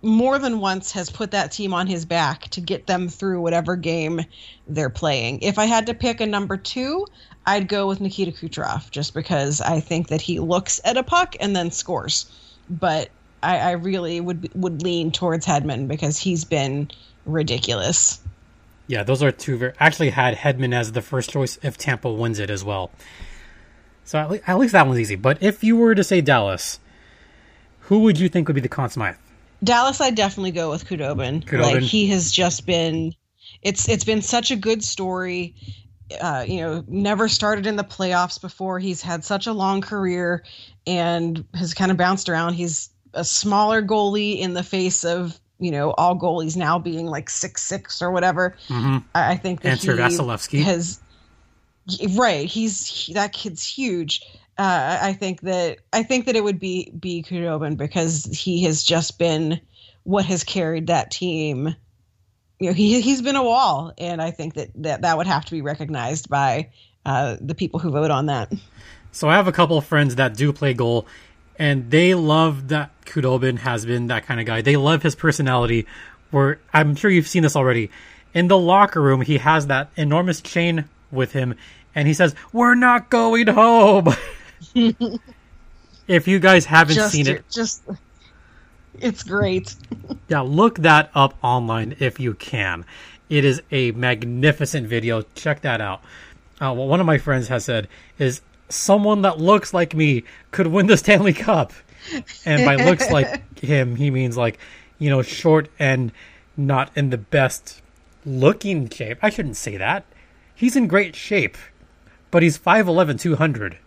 [0.01, 3.75] more than once has put that team on his back to get them through whatever
[3.75, 4.21] game
[4.67, 5.41] they're playing.
[5.41, 7.05] If I had to pick a number two,
[7.45, 11.35] I'd go with Nikita Kucherov just because I think that he looks at a puck
[11.39, 12.31] and then scores.
[12.69, 13.09] But
[13.43, 16.89] I, I really would would lean towards Hedman because he's been
[17.25, 18.19] ridiculous.
[18.89, 19.55] Yeah, those are two.
[19.55, 22.89] Very, actually, had Hedman as the first choice if Tampa wins it as well.
[24.03, 25.15] So at, le- at least that one's easy.
[25.15, 26.79] But if you were to say Dallas,
[27.81, 29.17] who would you think would be the Conn Smythe?
[29.63, 31.45] Dallas, I'd definitely go with Khudobin.
[31.45, 31.61] Khudobin.
[31.61, 33.13] Like he has just been,
[33.61, 35.53] it's it's been such a good story.
[36.19, 38.79] Uh, you know, never started in the playoffs before.
[38.79, 40.43] He's had such a long career
[40.87, 42.53] and has kind of bounced around.
[42.53, 47.29] He's a smaller goalie in the face of you know all goalies now being like
[47.29, 48.55] six six or whatever.
[48.67, 48.97] Mm-hmm.
[49.13, 50.63] I, think that he Vasilevsky.
[50.63, 50.99] has
[52.15, 52.45] right.
[52.45, 54.21] He's he, that kid's huge
[54.59, 58.83] uh, I think that I think that it would be be Khudobin because he has
[58.83, 59.61] just been
[60.03, 61.73] what has carried that team.
[62.59, 65.45] You know, he he's been a wall, and I think that that, that would have
[65.45, 66.71] to be recognized by
[67.05, 68.51] uh, the people who vote on that.
[69.13, 71.07] So I have a couple of friends that do play goal,
[71.59, 74.61] and they love that Khudobin has been that kind of guy.
[74.61, 75.85] They love his personality.
[76.31, 77.91] Where I'm sure you've seen this already.
[78.33, 81.55] In the locker room, he has that enormous chain with him,
[81.93, 84.07] and he says, "We're not going home."
[86.07, 87.83] if you guys haven't just, seen it, just
[88.99, 89.75] it's great.
[90.27, 92.85] yeah, look that up online if you can.
[93.29, 95.23] It is a magnificent video.
[95.35, 96.01] Check that out.
[96.61, 100.67] Uh, what one of my friends has said is someone that looks like me could
[100.67, 101.73] win the Stanley Cup.
[102.45, 104.57] And by looks like him, he means like,
[104.97, 106.11] you know, short and
[106.55, 107.81] not in the best
[108.25, 109.17] looking shape.
[109.21, 110.05] I shouldn't say that.
[110.55, 111.57] He's in great shape,
[112.31, 113.77] but he's 5'11, 200.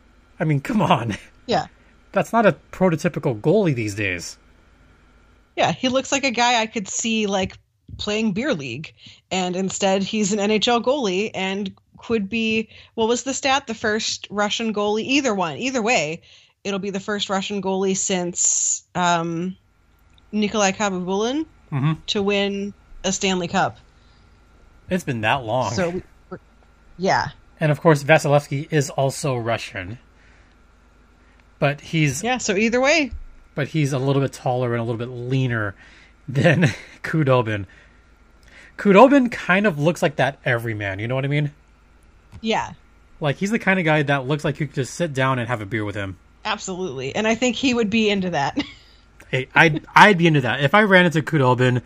[0.40, 1.16] I mean, come on.
[1.46, 1.66] Yeah.
[2.12, 4.38] That's not a prototypical goalie these days.
[5.56, 7.58] Yeah, he looks like a guy I could see like
[7.98, 8.94] playing beer league,
[9.30, 13.66] and instead he's an NHL goalie and could be what was the stat?
[13.66, 15.04] The first Russian goalie.
[15.04, 16.22] Either one, either way,
[16.64, 19.56] it'll be the first Russian goalie since um,
[20.32, 21.92] Nikolai Khabibulin mm-hmm.
[22.08, 23.78] to win a Stanley Cup.
[24.90, 25.72] It's been that long.
[25.72, 26.02] So,
[26.98, 27.28] yeah.
[27.60, 29.98] And of course, Vasilevsky is also Russian.
[31.58, 32.38] But he's yeah.
[32.38, 33.12] So either way,
[33.54, 35.76] but he's a little bit taller and a little bit leaner
[36.28, 36.70] than
[37.04, 37.66] Khudobin.
[38.76, 40.98] Khudobin kind of looks like that everyman.
[40.98, 41.52] You know what I mean?
[42.40, 42.72] Yeah.
[43.20, 45.48] Like he's the kind of guy that looks like you could just sit down and
[45.48, 46.16] have a beer with him.
[46.44, 48.58] Absolutely, and I think he would be into that.
[49.30, 51.82] hey, I'd I'd be into that if I ran into Khudobin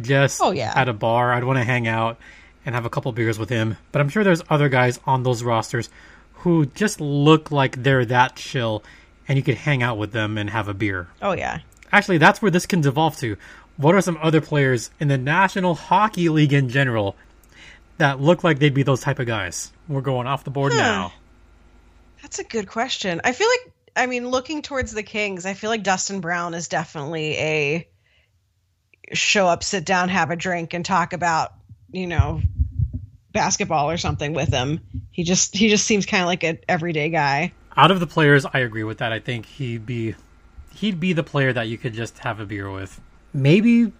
[0.00, 0.72] just oh, yeah.
[0.76, 1.32] at a bar.
[1.32, 2.18] I'd want to hang out
[2.64, 3.76] and have a couple beers with him.
[3.92, 5.88] But I'm sure there's other guys on those rosters
[6.34, 8.84] who just look like they're that chill
[9.28, 11.08] and you could hang out with them and have a beer.
[11.20, 11.60] Oh yeah.
[11.92, 13.36] Actually, that's where this can devolve to.
[13.76, 17.16] What are some other players in the National Hockey League in general
[18.00, 19.72] that look like they'd be those type of guys?
[19.88, 20.78] We're going off the board huh.
[20.78, 21.12] now.
[22.22, 23.20] That's a good question.
[23.24, 26.68] I feel like I mean, looking towards the Kings, I feel like Dustin Brown is
[26.68, 27.88] definitely a
[29.12, 31.54] show up, sit down, have a drink, and talk about,
[31.90, 32.40] you know,
[33.32, 34.80] basketball or something with him.
[35.10, 38.44] He just he just seems kind of like an everyday guy out of the players,
[38.44, 39.12] I agree with that.
[39.12, 40.14] I think he'd be
[40.74, 43.00] he'd be the player that you could just have a beer with.
[43.32, 43.92] Maybe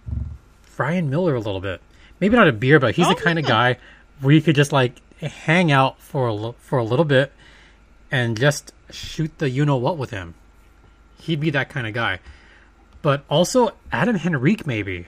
[0.77, 1.81] Ryan Miller a little bit.
[2.21, 3.43] Maybe not a beer, but he's oh, the kind yeah.
[3.43, 3.77] of guy
[4.21, 7.33] where you could just like hang out for a for a little bit
[8.11, 10.35] and just shoot the you know what with him.
[11.19, 12.19] He'd be that kind of guy.
[13.01, 15.07] But also Adam Henrique maybe.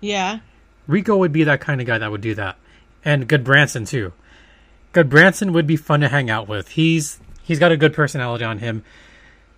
[0.00, 0.40] Yeah.
[0.88, 2.56] Rico would be that kind of guy that would do that.
[3.04, 4.12] And Gudbranson too.
[4.92, 6.70] Gudbranson would be fun to hang out with.
[6.70, 8.82] He's he's got a good personality on him,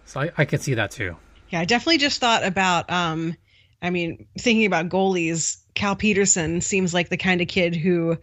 [0.05, 1.17] so I, I could see that too.
[1.49, 2.91] Yeah, I definitely just thought about.
[2.91, 3.37] Um,
[3.83, 8.19] I mean, thinking about goalies, Cal Petersen seems like the kind of kid who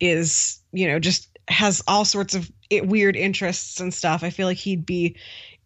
[0.00, 4.22] is, you know, just has all sorts of weird interests and stuff.
[4.22, 5.16] I feel like he'd be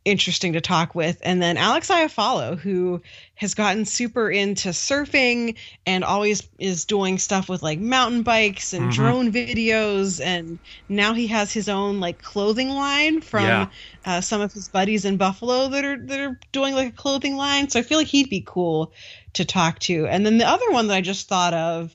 [0.05, 1.21] interesting to talk with.
[1.23, 3.03] And then Alex Iafallo, who
[3.35, 8.85] has gotten super into surfing and always is doing stuff with like mountain bikes and
[8.85, 9.03] mm-hmm.
[9.03, 10.21] drone videos.
[10.25, 13.69] And now he has his own like clothing line from yeah.
[14.05, 17.37] uh, some of his buddies in Buffalo that are that are doing like a clothing
[17.37, 17.69] line.
[17.69, 18.93] So I feel like he'd be cool
[19.35, 20.07] to talk to.
[20.07, 21.95] And then the other one that I just thought of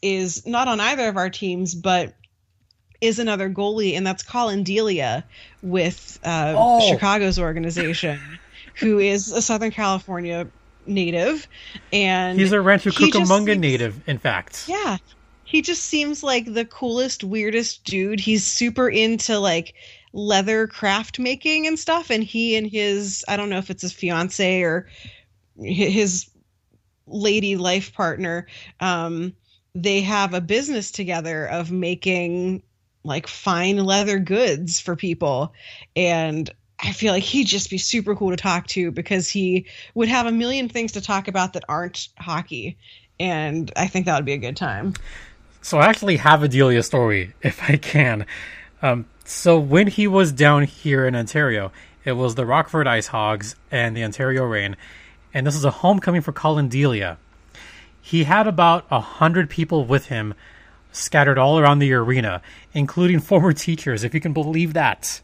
[0.00, 2.14] is not on either of our teams, but
[3.02, 5.24] is another goalie, and that's Collin Delia
[5.60, 6.88] with uh, oh.
[6.88, 8.18] Chicago's organization,
[8.76, 10.46] who is a Southern California
[10.86, 11.48] native,
[11.92, 14.66] and he's a Rancho Cucamonga seems, native, in fact.
[14.68, 14.98] Yeah,
[15.44, 18.20] he just seems like the coolest, weirdest dude.
[18.20, 19.74] He's super into like
[20.12, 23.92] leather craft making and stuff, and he and his I don't know if it's his
[23.92, 24.86] fiance or
[25.60, 26.30] his
[27.08, 28.46] lady life partner
[28.80, 29.34] um
[29.74, 32.62] they have a business together of making
[33.04, 35.52] like fine leather goods for people
[35.96, 36.50] and
[36.82, 40.26] I feel like he'd just be super cool to talk to because he would have
[40.26, 42.76] a million things to talk about that aren't hockey.
[43.20, 44.94] And I think that would be a good time.
[45.60, 48.26] So I actually have a Delia story, if I can.
[48.82, 51.70] Um, so when he was down here in Ontario,
[52.04, 54.76] it was the Rockford Ice Hogs and the Ontario Reign.
[55.32, 57.16] And this was a homecoming for Collin Delia.
[58.00, 60.34] He had about a hundred people with him
[60.92, 65.20] scattered all around the arena, including former teachers, if you can believe that.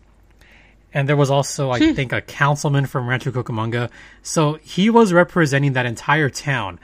[0.93, 1.93] And there was also, I hmm.
[1.93, 3.91] think, a councilman from Rancho Cucamonga.
[4.23, 6.81] So he was representing that entire town.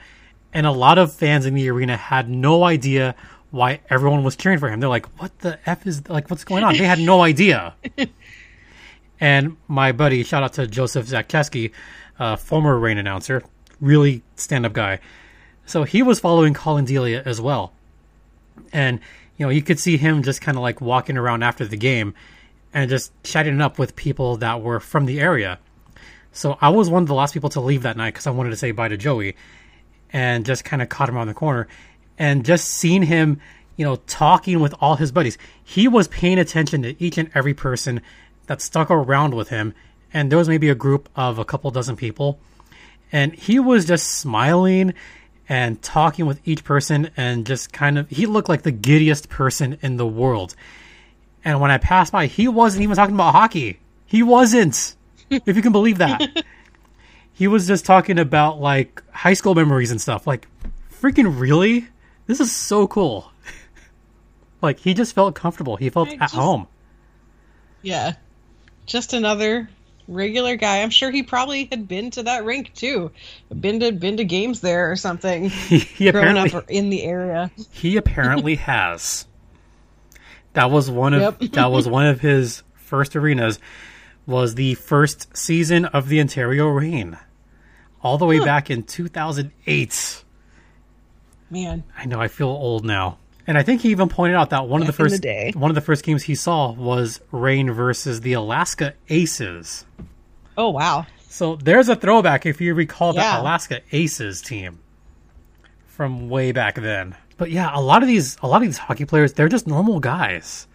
[0.53, 3.15] And a lot of fans in the arena had no idea
[3.51, 4.79] why everyone was cheering for him.
[4.79, 6.77] They're like, what the F is, like, what's going on?
[6.77, 7.73] They had no idea.
[9.19, 11.71] and my buddy, shout out to Joseph Zakteski,
[12.19, 13.43] uh, former Reign announcer,
[13.81, 14.99] really stand up guy.
[15.65, 17.73] So he was following Collin Delia as well
[18.71, 18.99] and
[19.37, 22.13] you know you could see him just kind of like walking around after the game
[22.73, 25.59] and just chatting up with people that were from the area.
[26.33, 28.49] So I was one of the last people to leave that night because I wanted
[28.49, 29.37] to say bye to Joey,
[30.11, 31.67] and just kind of caught him on the corner,
[32.19, 33.39] and just seeing him,
[33.77, 35.37] you know, talking with all his buddies.
[35.63, 38.01] He was paying attention to each and every person
[38.47, 39.73] that stuck around with him,
[40.13, 42.39] and there was maybe a group of a couple dozen people,
[43.11, 44.93] and he was just smiling
[45.47, 49.77] and talking with each person and just kind of he looked like the giddiest person
[49.81, 50.55] in the world.
[51.43, 53.79] And when I passed by, he wasn't even talking about hockey.
[54.05, 54.95] He wasn't.
[55.29, 56.43] if you can believe that.
[57.33, 60.25] he was just talking about like high school memories and stuff.
[60.25, 60.47] Like
[61.01, 61.87] freaking really?
[62.25, 63.31] This is so cool.
[64.61, 65.75] like he just felt comfortable.
[65.75, 66.67] He felt I at just, home.
[67.81, 68.13] Yeah.
[68.85, 69.69] Just another
[70.07, 70.81] regular guy.
[70.81, 73.11] I'm sure he probably had been to that rink too,
[73.59, 75.49] been to been to games there or something.
[75.49, 77.51] he, he apparently up in the area.
[77.71, 79.25] He apparently has.
[80.53, 81.51] That was one of yep.
[81.51, 83.59] that was one of his first arenas.
[84.27, 87.15] Was the first season of the Ontario Reign,
[88.01, 88.45] all the way huh.
[88.45, 90.23] back in 2008.
[91.51, 93.19] Man, I know I feel old now.
[93.47, 95.69] And I think he even pointed out that one Back of the first the one
[95.69, 99.85] of the first games he saw was Reign versus the Alaska Aces.
[100.57, 101.05] Oh wow!
[101.29, 103.21] So there's a throwback if you recall yeah.
[103.21, 104.79] that Alaska Aces team
[105.85, 107.15] from way back then.
[107.37, 109.99] But yeah, a lot of these a lot of these hockey players, they're just normal
[109.99, 110.67] guys.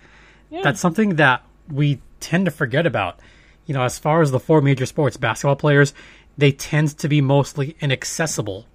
[0.51, 0.63] Yeah.
[0.63, 3.19] That's something that we tend to forget about.
[3.67, 5.95] You know, as far as the four major sports, basketball players,
[6.37, 8.67] they tend to be mostly inaccessible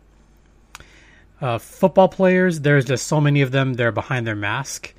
[1.42, 3.74] uh, football players, there's just so many of them.
[3.74, 4.94] They're behind their mask.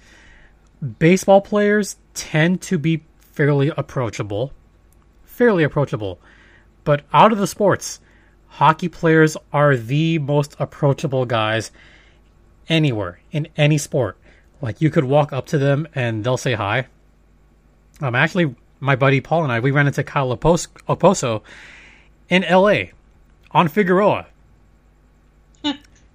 [0.99, 4.53] Baseball players tend to be fairly approachable,
[5.25, 6.21] fairly approachable.
[6.85, 8.01] But out of the sports,
[8.49, 11.71] hockey players are the most approachable guys
[12.69, 14.19] anywhere in any sport.
[14.61, 16.87] Like you could walk up to them and they'll say hi.
[18.01, 21.43] Um, actually, my buddy Paul and I we ran into Kyle Okposo
[22.29, 22.93] in L.A.
[23.53, 24.27] on Figueroa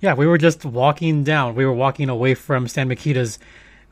[0.01, 1.55] yeah, we were just walking down.
[1.55, 3.39] We were walking away from Stan Mikita's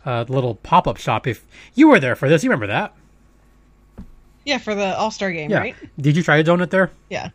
[0.06, 1.28] uh, little pop up shop.
[1.28, 1.46] If
[1.76, 2.96] you were there for this, you remember that?
[4.46, 5.60] Yeah, for the All Star game, yeah.
[5.60, 5.76] right?
[6.00, 6.92] Did you try a donut there?
[7.10, 7.30] Yeah.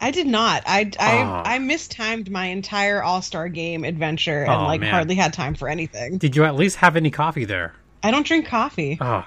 [0.00, 0.64] I did not.
[0.66, 1.42] I I, oh.
[1.44, 4.90] I mistimed my entire All Star game adventure and oh, like man.
[4.90, 6.18] hardly had time for anything.
[6.18, 7.74] Did you at least have any coffee there?
[8.02, 8.98] I don't drink coffee.
[9.00, 9.24] Oh,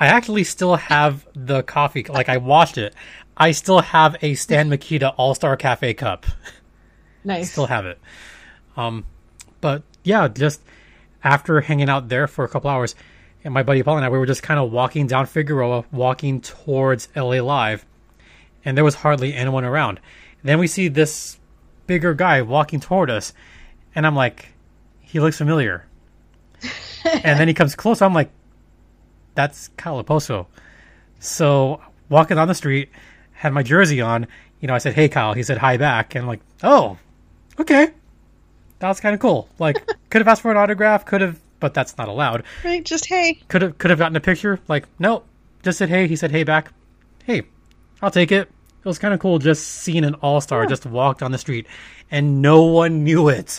[0.00, 2.04] I actually still have the coffee.
[2.04, 2.94] Like I washed it.
[3.36, 6.26] I still have a Stan Mikita All Star Cafe cup.
[7.28, 7.52] Nice.
[7.52, 8.00] Still have it.
[8.74, 9.04] Um,
[9.60, 10.62] but yeah, just
[11.22, 12.94] after hanging out there for a couple hours,
[13.44, 16.40] and my buddy Paul and I, we were just kind of walking down Figueroa, walking
[16.40, 17.84] towards LA Live,
[18.64, 20.00] and there was hardly anyone around.
[20.42, 21.38] Then we see this
[21.86, 23.34] bigger guy walking toward us,
[23.94, 24.54] and I'm like,
[25.00, 25.84] he looks familiar.
[27.04, 28.00] and then he comes close.
[28.00, 28.30] I'm like,
[29.34, 30.46] that's Kyle Okposo.
[31.20, 32.88] So walking down the street,
[33.32, 34.26] had my jersey on.
[34.60, 36.98] You know, I said, "Hey, Kyle." He said, "Hi back," and I'm like, "Oh,
[37.60, 37.88] okay."
[38.80, 39.48] That was kind of cool.
[39.58, 41.04] Like, could have asked for an autograph.
[41.04, 42.44] Could have, but that's not allowed.
[42.64, 42.84] Right?
[42.84, 43.34] Just hey.
[43.48, 44.60] Could have, could have gotten a picture.
[44.68, 45.22] Like, no,
[45.62, 46.72] just said, "Hey." He said, "Hey back."
[47.24, 47.42] Hey,
[48.00, 48.48] I'll take it.
[48.48, 50.68] It was kind of cool just seeing an all star Yeah.
[50.68, 51.66] just walk down the street,
[52.10, 53.58] and no one knew it.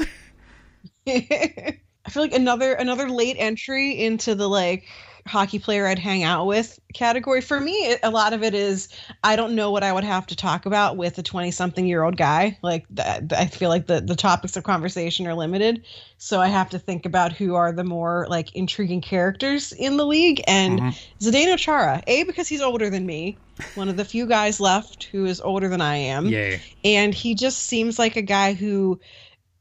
[1.08, 1.78] I
[2.10, 4.88] feel like another another late entry into the like
[5.30, 7.72] hockey player I'd hang out with category for me.
[7.72, 8.90] It, a lot of it is
[9.24, 12.04] I don't know what I would have to talk about with a twenty something year
[12.04, 12.58] old guy.
[12.62, 15.84] Like I feel like the the topics of conversation are limited,
[16.18, 20.06] so I have to think about who are the more like intriguing characters in the
[20.06, 20.42] league.
[20.48, 21.00] And Mhm.
[21.22, 23.38] Zdeno Chara, a because he's older than me,
[23.76, 26.62] one of the few guys left who is older than I am Yay!
[26.84, 29.00] and he just seems like a guy who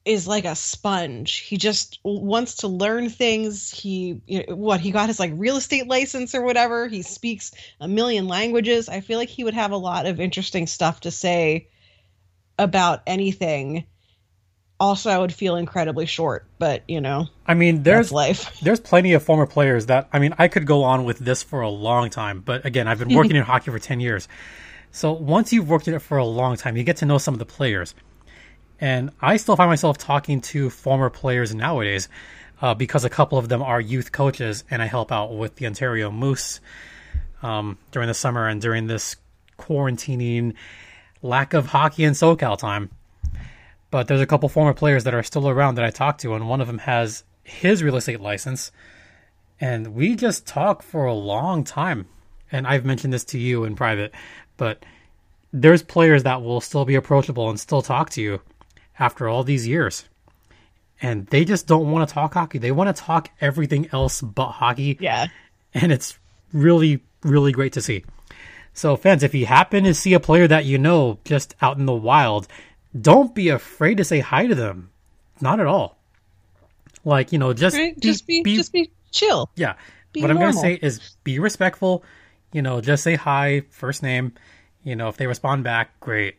[0.08, 1.36] is like a sponge.
[1.36, 3.70] He just wants to learn things.
[3.70, 6.88] He you know, what he got his like real estate license or whatever.
[6.88, 8.88] He speaks a million languages.
[8.88, 11.68] I feel like he would have a lot of interesting stuff to say
[12.58, 13.84] about anything.
[14.80, 18.58] Also, I would feel incredibly short, but you know, I mean, there's there's life.
[18.62, 21.60] there's plenty of former players that I mean I could go on with this for
[21.60, 24.26] a long time, but again, I've been working in hockey for 10 years.
[24.90, 27.34] So once you've worked in it for a long time, you get to know some
[27.34, 27.94] of the players.
[28.80, 32.08] And I still find myself talking to former players nowadays
[32.60, 35.66] uh, because a couple of them are youth coaches, and I help out with the
[35.66, 36.60] Ontario Moose
[37.42, 39.16] um, during the summer and during this
[39.58, 40.54] quarantining
[41.22, 42.90] lack of hockey in SoCal time.
[43.90, 46.48] But there's a couple former players that are still around that I talk to, and
[46.48, 48.70] one of them has his real estate license.
[49.60, 52.06] And we just talk for a long time.
[52.52, 54.14] And I've mentioned this to you in private,
[54.56, 54.84] but
[55.52, 58.40] there's players that will still be approachable and still talk to you
[58.98, 60.04] after all these years.
[61.00, 62.58] And they just don't want to talk hockey.
[62.58, 65.26] They want to talk everything else but hockey Yeah.
[65.74, 66.18] and it's
[66.52, 68.04] really really great to see.
[68.72, 71.86] So fans, if you happen to see a player that you know just out in
[71.86, 72.46] the wild,
[72.98, 74.90] don't be afraid to say hi to them.
[75.40, 75.98] Not at all.
[77.04, 77.98] Like, you know, just Right?
[77.98, 79.50] Just be, just be chill.
[79.56, 79.74] yeah.
[80.12, 82.04] be what I'm going to say is be respectful,
[82.52, 84.32] you know, just say hi, first name,
[84.84, 86.36] you know, if they respond back, great.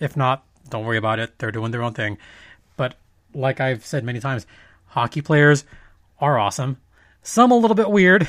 [0.00, 1.38] If not, don't worry about it.
[1.38, 2.18] They're doing their own thing.
[2.76, 2.96] But
[3.34, 4.46] like I've said many times,
[4.86, 5.64] hockey players
[6.18, 6.78] are awesome.
[7.22, 8.26] Some a little bit weird.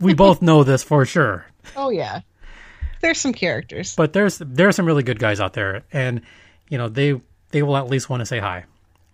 [0.00, 1.46] We both know this for sure.
[1.76, 2.20] Oh yeah.
[3.00, 3.94] There's some characters.
[3.94, 6.22] But there's there are some really good guys out there and
[6.68, 8.64] you know, they they will at least want to say hi.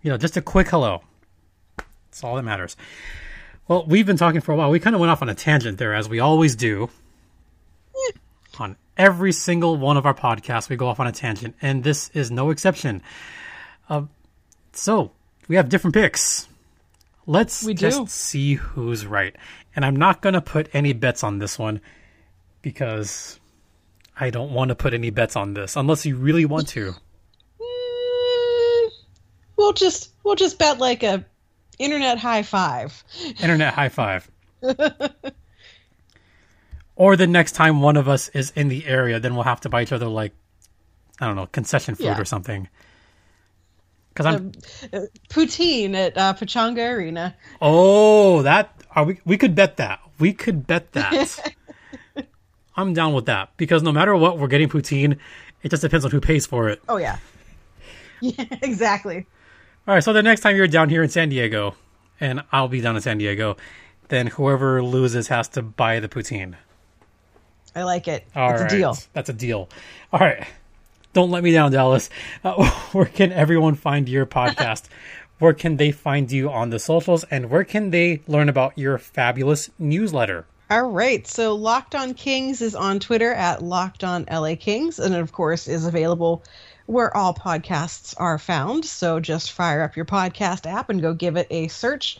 [0.01, 1.03] You know, just a quick hello.
[1.77, 2.75] That's all that matters.
[3.67, 4.69] Well, we've been talking for a while.
[4.69, 6.89] We kind of went off on a tangent there as we always do.
[7.95, 8.11] Eh.
[8.59, 12.09] On every single one of our podcasts, we go off on a tangent, and this
[12.13, 13.01] is no exception.
[13.89, 14.03] Uh,
[14.73, 15.11] so,
[15.47, 16.47] we have different picks.
[17.25, 17.89] Let's We do.
[17.89, 19.35] just see who's right.
[19.75, 21.81] And I'm not going to put any bets on this one
[22.61, 23.39] because
[24.19, 26.93] I don't want to put any bets on this unless you really want to.
[27.61, 28.89] Mm,
[29.57, 31.25] we'll just we'll just bet like a
[31.79, 33.03] internet high five.
[33.41, 34.29] Internet high five.
[36.95, 39.69] or the next time one of us is in the area, then we'll have to
[39.69, 40.33] buy each other like
[41.19, 42.19] I don't know concession food Yeah.
[42.19, 42.67] or something.
[44.13, 44.51] Because I'm
[44.93, 47.35] Uh, poutine at uh, Pechanga Arena.
[47.61, 51.53] oh that are we we could bet that we could bet that.
[52.75, 55.17] I'm down with that because no matter what, we're getting poutine.
[55.61, 56.81] It just depends on who pays for it.
[56.89, 57.17] Oh yeah.
[58.21, 59.25] Yeah, exactly.
[59.85, 61.75] All right, so the next time you're down here in San Diego,
[62.21, 63.57] and I'll be down in San Diego,
[64.07, 66.55] then whoever loses has to buy the poutine.
[67.75, 68.25] I like it.
[68.35, 68.71] All it's right.
[68.71, 68.97] a deal.
[69.13, 69.69] That's a deal.
[70.11, 70.45] All right.
[71.13, 72.09] Don't let me down, Dallas.
[72.43, 74.85] Uh, where can everyone find your podcast?
[75.39, 77.23] where can they find you on the socials?
[77.25, 80.45] And where can they learn about your fabulous newsletter?
[80.69, 81.27] All right.
[81.27, 85.67] So Locked On Kings is on Twitter at Locked On LA Kings, and of course
[85.67, 86.43] is available
[86.85, 88.85] where all podcasts are found.
[88.85, 92.19] So just fire up your podcast app and go give it a search.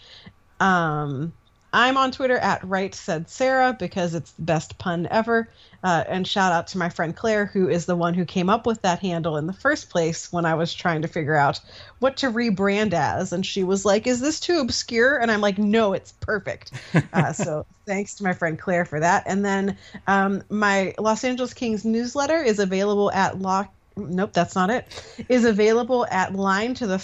[0.60, 1.34] Um,
[1.74, 5.50] I'm on Twitter at Right Said Sarah because it's the best pun ever.
[5.84, 8.68] Uh, and shout out to my friend Claire, who is the one who came up
[8.68, 11.60] with that handle in the first place when I was trying to figure out
[11.98, 13.34] what to rebrand as.
[13.34, 15.20] And she was like, Is this too obscure?
[15.20, 16.72] And I'm like, No, it's perfect.
[17.12, 19.24] Uh, so thanks to my friend Claire for that.
[19.28, 24.70] And then um, my Los Angeles Kings newsletter is available at lock nope, that's not
[24.70, 24.88] it,
[25.30, 27.00] is available at line to the.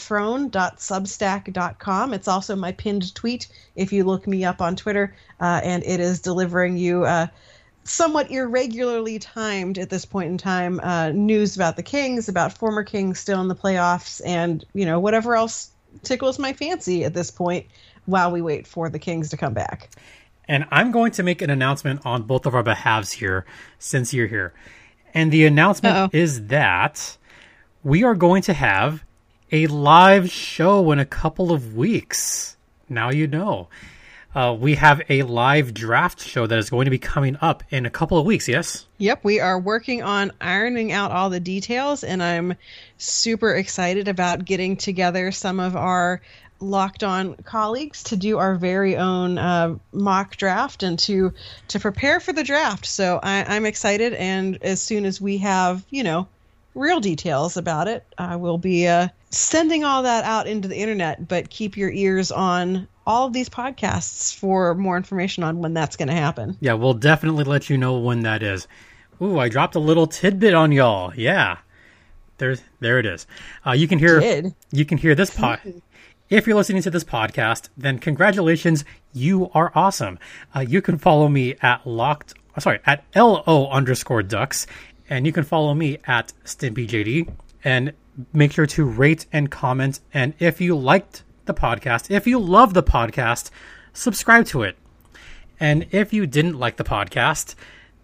[2.14, 6.00] It's also my pinned tweet if you look me up on Twitter, uh, and it
[6.00, 7.28] is delivering you uh,
[7.84, 12.84] somewhat irregularly timed at this point in time uh, news about the Kings, about former
[12.84, 15.72] Kings still in the playoffs, and you know whatever else
[16.04, 17.66] tickles my fancy at this point
[18.06, 19.90] while we wait for the Kings to come back.
[20.48, 23.46] And I'm going to make an announcement on both of our behalves here
[23.78, 24.54] since you're here.
[25.14, 26.10] And the announcement Uh-oh.
[26.14, 27.18] is that
[27.84, 29.04] we are going to have
[29.52, 32.58] a live show in a couple of weeks.
[32.88, 33.70] Now you know.
[34.36, 37.88] Uh, we have a live draft show that is going to be coming up in
[37.88, 38.86] a couple of weeks, yes?
[39.00, 42.54] Yep, we are working on ironing out all the details, and I'm
[42.98, 46.22] super excited about getting together some of our
[46.60, 51.34] locked on colleagues to do our very own uh, mock draft and to
[51.70, 52.86] to prepare for the draft.
[52.86, 56.28] So I, I'm excited, and as soon as we have you know
[56.76, 61.28] real details about it, I will be uh, sending all that out into the internet.
[61.28, 65.96] But keep your ears on all of these podcasts for more information on when that's
[65.96, 66.58] going to happen.
[66.60, 68.68] Yeah, we'll definitely let you know when that is.
[69.22, 71.14] Ooh, I dropped a little tidbit on y'all.
[71.16, 71.58] Yeah.
[72.38, 73.28] There's there it is.
[73.66, 74.56] Uh, you can hear Did.
[74.72, 75.60] you can hear this pod.
[76.30, 80.20] If you're listening to this podcast, then congratulations, you are awesome.
[80.56, 84.68] Uh, you can follow me at locked, uh, sorry, at lo underscore ducks,
[85.10, 87.32] and you can follow me at stimpyjd.
[87.64, 87.94] And
[88.32, 90.02] make sure to rate and comment.
[90.14, 93.50] And if you liked the podcast, if you love the podcast,
[93.94, 94.78] subscribe to it.
[95.60, 97.56] And if you didn't like the podcast,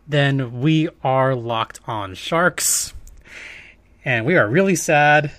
[0.07, 2.95] then we are locked on sharks.
[4.03, 5.31] And we are really sad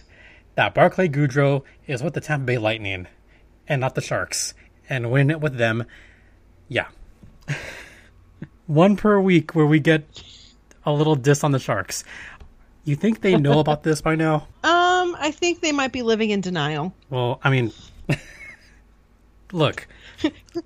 [0.57, 3.07] that Barclay Goodrow is with the Tampa Bay Lightning
[3.69, 4.55] and not the Sharks.
[4.89, 5.85] And win it with them,
[6.69, 6.89] yeah.
[8.67, 10.23] One per week where we get
[10.85, 12.05] a little diss on the Sharks.
[12.85, 14.49] You think they know about this by now?
[15.07, 16.93] Um, I think they might be living in denial.
[17.11, 17.71] Well, I mean,
[19.53, 19.87] look,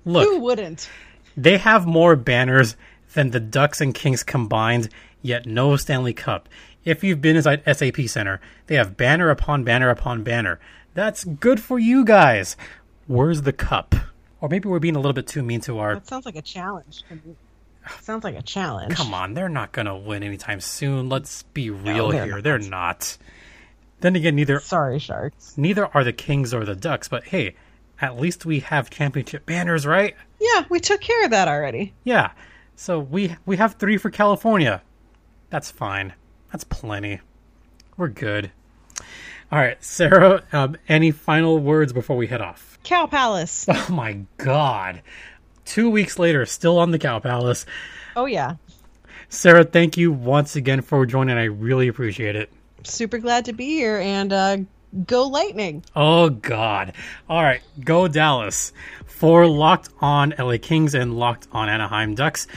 [0.05, 0.27] look.
[0.27, 0.89] Who wouldn't?
[1.37, 2.75] they have more banners
[3.13, 4.89] than the Ducks and Kings combined,
[5.21, 6.49] yet no Stanley Cup.
[6.83, 10.59] If you've been inside SAP Center, they have banner upon banner upon banner.
[10.93, 12.57] That's good for you guys.
[13.07, 13.95] Where's the cup?
[14.39, 15.95] Or maybe we're being a little bit too mean to our.
[15.95, 17.03] That sounds like a challenge.
[17.09, 17.35] to.
[18.01, 18.95] Sounds like a challenge.
[18.95, 21.09] Come on, they're not gonna win anytime soon.
[21.09, 22.35] Let's be real they're here.
[22.35, 22.43] not.
[22.43, 23.17] They're not.
[24.01, 25.57] Then again, neither Sorry, Sharks.
[25.57, 27.07] neither are the Kings or the Ducks.
[27.07, 27.55] But hey,
[27.99, 30.15] at least we have championship banners, right?
[30.39, 31.93] Yeah, we took care of that already.
[32.03, 32.31] Yeah.
[32.75, 34.81] So we we have three for California.
[35.51, 36.13] That's fine.
[36.51, 37.19] That's plenty.
[37.97, 38.51] We're good.
[39.51, 40.43] All right, Sarah.
[40.53, 42.79] Um, any final words before we head off?
[42.83, 43.65] Cow Palace.
[43.69, 45.01] Oh my God!
[45.65, 47.65] Two weeks later, still on the Cow Palace.
[48.15, 48.55] Oh yeah.
[49.29, 51.37] Sarah, thank you once again for joining.
[51.37, 52.51] I really appreciate it.
[52.83, 54.57] Super glad to be here and uh
[55.05, 55.83] go lightning.
[55.95, 56.93] Oh God!
[57.29, 58.73] All right, go Dallas
[59.05, 62.47] for Locked On LA Kings and Locked On Anaheim Ducks.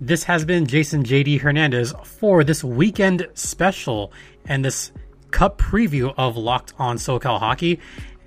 [0.00, 4.12] This has been Jason JD Hernandez for this weekend special
[4.44, 4.92] and this
[5.32, 7.80] cup preview of Locked On SoCal Hockey.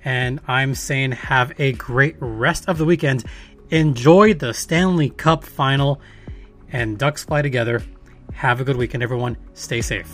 [0.04, 3.24] And I'm saying have a great rest of the weekend.
[3.70, 5.98] Enjoy the Stanley Cup final
[6.70, 7.82] and Ducks fly together.
[8.34, 9.38] Have a good weekend, everyone.
[9.54, 10.10] Stay safe.